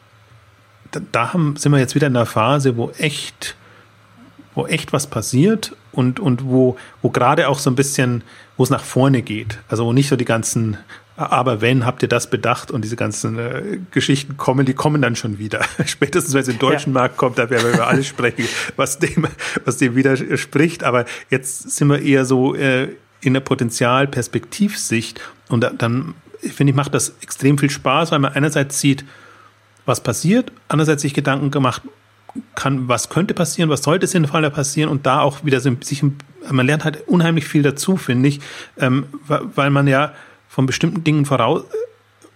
[0.91, 3.57] da, da haben, sind wir jetzt wieder in einer Phase, wo echt
[4.55, 8.23] wo echt was passiert und, und wo, wo gerade auch so ein bisschen,
[8.57, 9.59] wo es nach vorne geht.
[9.69, 10.79] Also wo nicht so die ganzen,
[11.17, 15.17] aber wenn, habt ihr das bedacht und diese ganzen äh, Geschichten kommen, die kommen dann
[15.17, 15.65] schon wieder.
[15.87, 17.01] Spätestens, wenn es im deutschen ja.
[17.01, 18.47] Markt kommt, da werden wir über alles sprechen,
[18.77, 19.27] was dem,
[19.65, 20.85] was dem widerspricht.
[20.85, 22.89] Aber jetzt sind wir eher so äh,
[23.21, 28.35] in der Potenzialperspektivsicht und da, dann, finde ich, macht das extrem viel Spaß, weil man
[28.35, 29.05] einerseits sieht,
[29.87, 31.83] was passiert, andererseits sich Gedanken gemacht,
[32.55, 36.03] kann, was könnte passieren, was sollte sinnvoller passieren und da auch wieder sich,
[36.51, 38.41] man lernt halt unheimlich viel dazu, finde ich,
[38.79, 40.13] ähm, weil man ja
[40.49, 41.65] von bestimmten Dingen voraus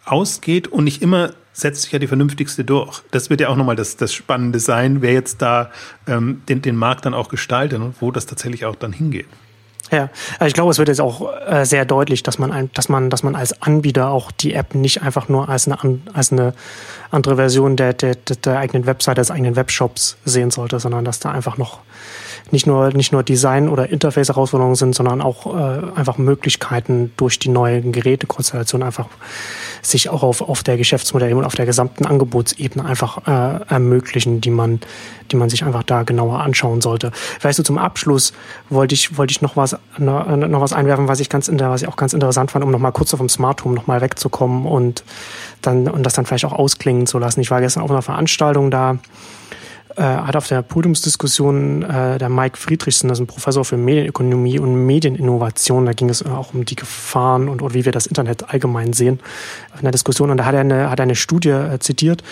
[0.04, 3.02] ausgeht und nicht immer setzt sich ja die vernünftigste durch.
[3.10, 5.70] Das wird ja auch nochmal das, das Spannende sein, wer jetzt da
[6.06, 9.26] ähm, den, den Markt dann auch gestaltet und wo das tatsächlich auch dann hingeht.
[9.90, 10.10] Ja,
[10.44, 13.22] ich glaube, es wird jetzt auch äh, sehr deutlich, dass man, ein, dass man, dass
[13.22, 16.52] man als Anbieter auch die App nicht einfach nur als eine, als eine
[17.10, 21.30] andere Version der, der, der eigenen Webseite, des eigenen Webshops sehen sollte, sondern dass da
[21.30, 21.80] einfach noch
[22.52, 27.48] nicht nur, nicht nur Design- oder Interface-Herausforderungen sind, sondern auch äh, einfach Möglichkeiten durch die
[27.48, 29.08] neuen Gerätekonstellation einfach
[29.82, 34.50] sich auch auf, auf der Geschäftsmodell und auf der gesamten Angebotsebene einfach äh, ermöglichen, die
[34.50, 34.80] man,
[35.30, 37.12] die man sich einfach da genauer anschauen sollte.
[37.42, 38.32] Weißt du, zum Abschluss
[38.70, 41.96] wollte ich, wollte ich noch was, noch was einwerfen, was ich ganz, was ich auch
[41.96, 45.04] ganz interessant fand, um nochmal kurz vom Smart Home nochmal wegzukommen und
[45.62, 47.40] dann, und das dann vielleicht auch ausklingen zu lassen.
[47.40, 48.98] Ich war gestern auf einer Veranstaltung da,
[49.96, 54.58] äh, hat auf der Podiumsdiskussion äh, der Mike Friedrichsen, das ist ein Professor für Medienökonomie
[54.58, 58.52] und Medieninnovation, da ging es auch um die Gefahren und, und wie wir das Internet
[58.52, 59.20] allgemein sehen,
[59.76, 60.30] in der Diskussion.
[60.30, 62.22] Und da hat er eine, hat eine Studie äh, zitiert,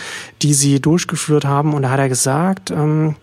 [0.43, 1.75] die sie durchgeführt haben.
[1.75, 3.17] Und da hat er gesagt, ähm,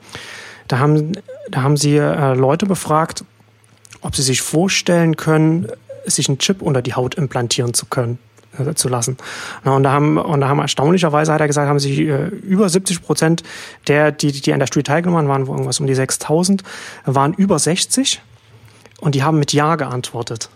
[0.67, 1.13] da haben,
[1.49, 3.23] da haben sie äh, Leute befragt,
[4.01, 5.67] ob sie sich vorstellen können,
[6.05, 8.19] sich einen Chip unter die Haut implantieren zu können.
[8.58, 9.18] Äh, zu lassen.
[9.64, 13.01] und da haben und da haben erstaunlicherweise hat er gesagt, haben sich äh, über 70
[13.01, 13.41] Prozent
[13.88, 16.62] der, die die an der Studie teilgenommen haben, waren irgendwas um die 6.000,
[17.06, 18.22] waren über 60
[18.99, 20.49] und die haben mit Ja geantwortet.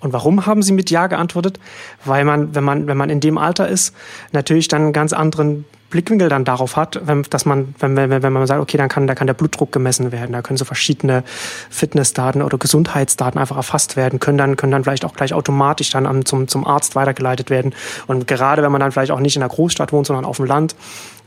[0.00, 1.58] Und warum haben sie mit Ja geantwortet?
[2.04, 3.94] Weil man, wenn man, wenn man in dem Alter ist,
[4.32, 8.32] natürlich dann einen ganz anderen Blickwinkel dann darauf hat, wenn, dass man, wenn, wenn, wenn
[8.32, 11.24] man sagt, okay, dann kann, da kann der Blutdruck gemessen werden, da können so verschiedene
[11.70, 16.06] Fitnessdaten oder Gesundheitsdaten einfach erfasst werden, können dann, können dann vielleicht auch gleich automatisch dann
[16.06, 17.74] am, zum, zum Arzt weitergeleitet werden.
[18.06, 20.46] Und gerade wenn man dann vielleicht auch nicht in der Großstadt wohnt, sondern auf dem
[20.46, 20.76] Land,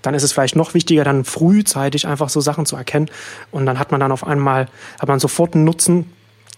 [0.03, 3.09] dann ist es vielleicht noch wichtiger, dann frühzeitig einfach so Sachen zu erkennen.
[3.51, 4.68] Und dann hat man dann auf einmal,
[4.99, 6.12] hat man sofort einen Nutzen,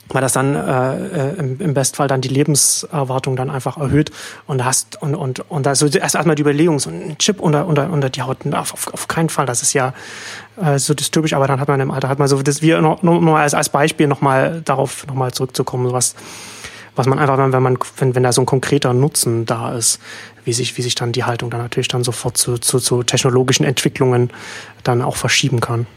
[0.10, 4.12] weil das dann äh, im, im Bestfall dann die Lebenserwartung dann einfach erhöht
[4.47, 7.89] und hast und und und also erst erstmal die Überlegung so ein Chip unter unter
[7.89, 9.93] unter die Haut auf, auf, auf keinen Fall das ist ja
[10.62, 13.01] äh, so dystopisch aber dann hat man im Alter hat man so das wir noch,
[13.01, 16.16] noch mal als als Beispiel noch mal darauf noch mal zurückzukommen was
[16.95, 19.99] was man einfach wenn man wenn wenn da so ein konkreter Nutzen da ist
[20.43, 23.66] wie sich wie sich dann die Haltung dann natürlich dann sofort zu zu, zu technologischen
[23.66, 24.32] Entwicklungen
[24.84, 25.88] dann auch verschieben kann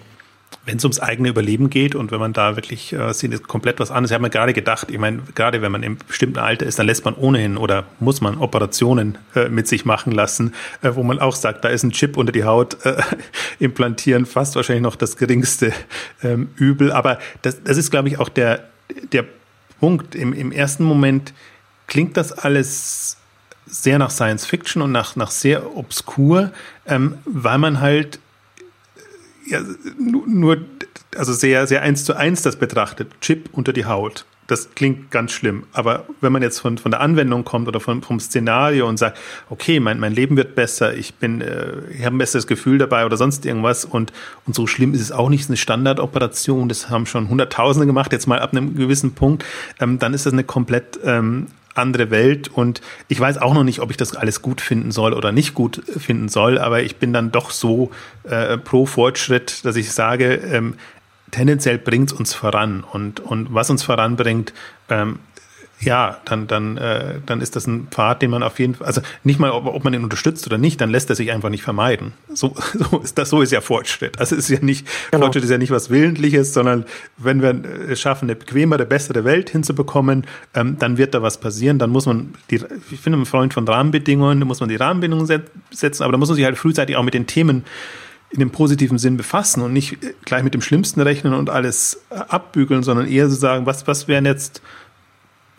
[0.67, 3.91] wenn es ums eigene Überleben geht und wenn man da wirklich äh, sieht, komplett was
[3.91, 4.11] anderes.
[4.11, 6.87] Ich habe mir gerade gedacht, ich meine, gerade wenn man im bestimmten Alter ist, dann
[6.87, 11.21] lässt man ohnehin oder muss man Operationen äh, mit sich machen lassen, äh, wo man
[11.21, 13.01] auch sagt, da ist ein Chip unter die Haut äh,
[13.61, 15.73] implantieren, fast wahrscheinlich noch das geringste
[16.23, 16.91] ähm, Übel.
[16.91, 18.64] Aber das, das ist, glaube ich, auch der,
[19.12, 19.25] der
[19.79, 20.17] Punkt.
[20.17, 21.33] Im, Im ersten Moment
[21.87, 23.19] klingt das alles
[23.67, 26.53] sehr nach Science Fiction und nach, nach sehr obskur,
[26.87, 28.19] ähm, weil man halt
[29.47, 29.61] ja,
[29.99, 30.59] nur,
[31.16, 33.09] also sehr, sehr eins zu eins das betrachtet.
[33.20, 34.24] Chip unter die Haut.
[34.47, 35.64] das klingt ganz schlimm.
[35.72, 39.18] Aber wenn man jetzt von, von der Anwendung kommt oder von, vom Szenario und sagt,
[39.51, 43.07] okay, mein, mein Leben wird besser, ich bin, äh, ich habe ein besseres Gefühl dabei
[43.07, 44.12] oder sonst irgendwas und,
[44.47, 48.26] und so schlimm ist es auch nicht, eine Standardoperation, das haben schon Hunderttausende gemacht, jetzt
[48.26, 49.44] mal ab einem gewissen Punkt,
[49.80, 51.49] ähm, dann ist das eine komplett ähm,
[51.79, 55.12] andere Welt und ich weiß auch noch nicht, ob ich das alles gut finden soll
[55.12, 57.91] oder nicht gut finden soll, aber ich bin dann doch so
[58.24, 60.74] äh, pro Fortschritt, dass ich sage, ähm,
[61.31, 62.85] tendenziell bringt es uns voran.
[62.85, 64.53] Und, und was uns voranbringt,
[64.89, 65.18] ähm,
[65.81, 69.03] ja, dann, dann, äh, dann ist das ein Pfad, den man auf jeden Fall, also
[69.24, 71.62] nicht mal, ob, ob man ihn unterstützt oder nicht, dann lässt er sich einfach nicht
[71.62, 72.14] vermeiden.
[72.33, 72.55] So,
[72.91, 74.18] so ist das, so ist ja Fortschritt.
[74.18, 75.24] Also ist ja nicht, genau.
[75.24, 76.87] Fortschritt ist ja nicht was Willentliches, sondern
[77.18, 81.79] wenn wir es schaffen, eine bequemere, bessere Welt hinzubekommen, ähm, dann wird da was passieren.
[81.79, 82.61] Dann muss man, die,
[82.91, 85.27] ich finde, ein Freund von Rahmenbedingungen, da muss man die Rahmenbedingungen
[85.70, 87.64] setzen, aber da muss man sich halt frühzeitig auch mit den Themen
[88.31, 92.16] in dem positiven Sinn befassen und nicht gleich mit dem Schlimmsten rechnen und alles äh,
[92.16, 94.62] abbügeln, sondern eher so sagen, was, was wären jetzt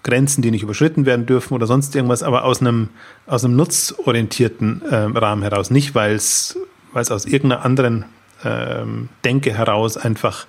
[0.08, 2.90] Grenzen, die nicht überschritten werden dürfen oder sonst irgendwas, aber aus einem,
[3.26, 6.58] aus einem nutzorientierten äh, Rahmen heraus, nicht weil es,
[6.94, 8.06] aus irgendeiner anderen
[8.44, 10.48] ähm, Denke heraus einfach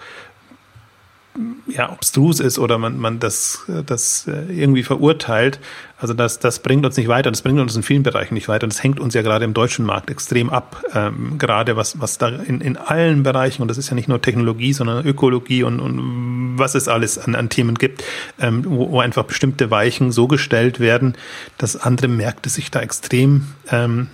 [1.68, 5.60] ja, obstrus ist oder man, man das, das äh, irgendwie verurteilt.
[5.98, 7.30] Also das, das bringt uns nicht weiter.
[7.30, 8.66] Das bringt uns in vielen Bereichen nicht weiter.
[8.66, 10.82] Das hängt uns ja gerade im deutschen Markt extrem ab.
[10.94, 14.22] Ähm, gerade was, was da in, in allen Bereichen, und das ist ja nicht nur
[14.22, 18.04] Technologie, sondern Ökologie und, und was es alles an, an Themen gibt,
[18.40, 21.16] ähm, wo, wo einfach bestimmte Weichen so gestellt werden,
[21.58, 24.08] dass andere Märkte sich da extrem ähm,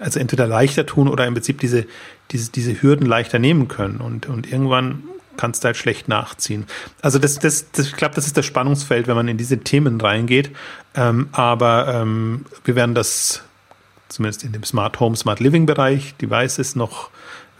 [0.00, 1.86] also entweder leichter tun oder im Prinzip diese,
[2.30, 3.98] diese, diese Hürden leichter nehmen können.
[3.98, 5.04] Und, und irgendwann
[5.36, 6.66] kannst du halt schlecht nachziehen.
[7.02, 10.00] Also das, das, das ich glaube, das ist das Spannungsfeld, wenn man in diese Themen
[10.00, 10.50] reingeht.
[10.94, 13.42] Ähm, aber ähm, wir werden das
[14.08, 17.10] zumindest in dem Smart Home, Smart Living Bereich, Devices noch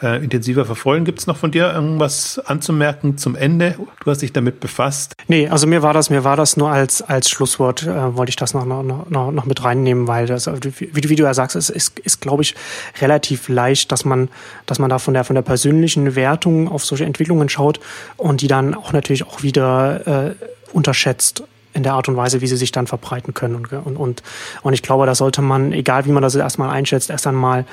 [0.05, 1.05] äh, intensiver verfolgen.
[1.05, 3.77] Gibt es noch von dir irgendwas anzumerken zum Ende?
[4.05, 5.15] Du hast dich damit befasst.
[5.29, 8.37] Nee, also mir war das, mir war das nur als, als Schlusswort, äh, wollte ich
[8.37, 11.71] das noch, noch, noch, noch mit reinnehmen, weil das, wie, wie du ja sagst, es
[11.71, 12.55] ist, ist, glaube ich,
[13.01, 14.29] relativ leicht, dass man,
[14.67, 17.81] dass man da von der, von der persönlichen Wertung auf solche Entwicklungen schaut
[18.17, 20.35] und die dann auch natürlich auch wieder äh,
[20.73, 21.45] unterschätzt
[21.75, 23.57] in der Art und Weise, wie sie sich dann verbreiten können.
[23.57, 24.23] Und, und, und,
[24.63, 27.67] und ich glaube, da sollte man, egal wie man das erstmal einschätzt, erst einmal,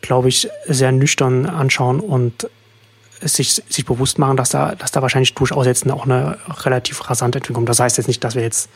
[0.00, 2.48] glaube ich, sehr nüchtern anschauen und
[3.20, 7.38] sich, sich bewusst machen, dass da, dass da wahrscheinlich durchaus jetzt auch eine relativ rasante
[7.38, 7.68] Entwicklung kommt.
[7.68, 8.70] Das heißt jetzt nicht, dass wir jetzt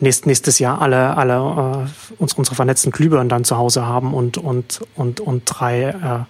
[0.00, 4.38] nächst, nächstes Jahr alle, alle äh, unsere, unsere vernetzten Glühbirnen dann zu Hause haben und,
[4.38, 6.24] und, und, und drei äh,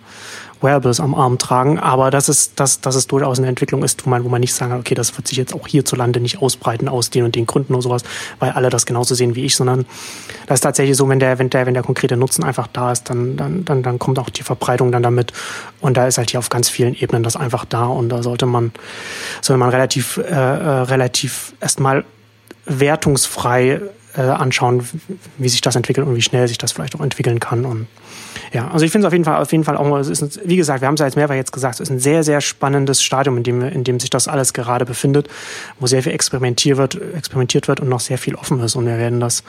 [0.61, 4.11] Wearables am Arm tragen, aber dass es, dass, dass es durchaus eine Entwicklung ist, wo
[4.11, 6.89] man, wo man nicht sagen kann, okay, das wird sich jetzt auch hierzulande nicht ausbreiten
[6.89, 8.03] aus den und den Gründen und sowas,
[8.39, 9.87] weil alle das genauso sehen wie ich, sondern
[10.47, 13.09] das ist tatsächlich so, wenn der, wenn der, wenn der konkrete Nutzen einfach da ist,
[13.09, 15.33] dann, dann, dann, dann kommt auch die Verbreitung dann damit.
[15.81, 18.47] Und da ist halt hier auf ganz vielen Ebenen das einfach da und da sollte
[18.47, 18.73] man,
[19.41, 22.05] sollte man relativ, äh, äh relativ erstmal
[22.67, 23.81] wertungsfrei
[24.17, 24.87] äh, anschauen,
[25.39, 27.65] wie sich das entwickelt und wie schnell sich das vielleicht auch entwickeln kann.
[27.65, 27.87] Und
[28.53, 30.57] ja, also ich finde es auf jeden Fall, auf jeden Fall auch, es ist, wie
[30.57, 33.03] gesagt, wir haben es ja jetzt mehrfach jetzt gesagt, es ist ein sehr, sehr spannendes
[33.03, 35.29] Stadium, in dem, in dem sich das alles gerade befindet,
[35.79, 38.77] wo sehr viel experimentiert wird, experimentiert wird und noch sehr viel offen ist.
[38.77, 39.45] Und wir werden das,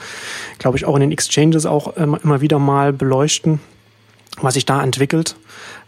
[0.59, 3.59] glaube ich, auch in den Exchanges auch immer, immer wieder mal beleuchten,
[4.41, 5.35] was sich da entwickelt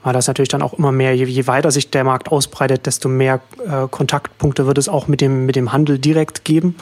[0.04, 3.10] weil das natürlich dann auch immer mehr, je, je weiter sich der Markt ausbreitet, desto
[3.10, 6.76] mehr äh, Kontaktpunkte wird es auch mit dem, mit dem Handel direkt geben.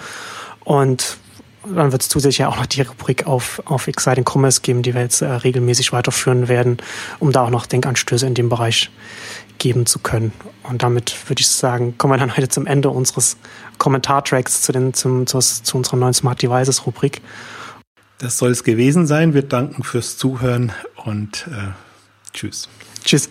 [0.63, 1.17] Und
[1.65, 4.93] dann wird es zusätzlich ja auch noch die Rubrik auf, auf Exciting Commerce geben, die
[4.93, 6.77] wir jetzt äh, regelmäßig weiterführen werden,
[7.19, 8.89] um da auch noch Denkanstöße in dem Bereich
[9.57, 10.33] geben zu können.
[10.63, 13.37] Und damit würde ich sagen, kommen wir dann heute zum Ende unseres
[13.77, 17.21] Kommentartracks zu, den, zum, zu, zu unserer neuen Smart Devices Rubrik.
[18.17, 19.33] Das soll es gewesen sein.
[19.33, 20.71] Wir danken fürs Zuhören
[21.05, 21.71] und äh,
[22.33, 22.69] tschüss.
[23.03, 23.29] Tschüss.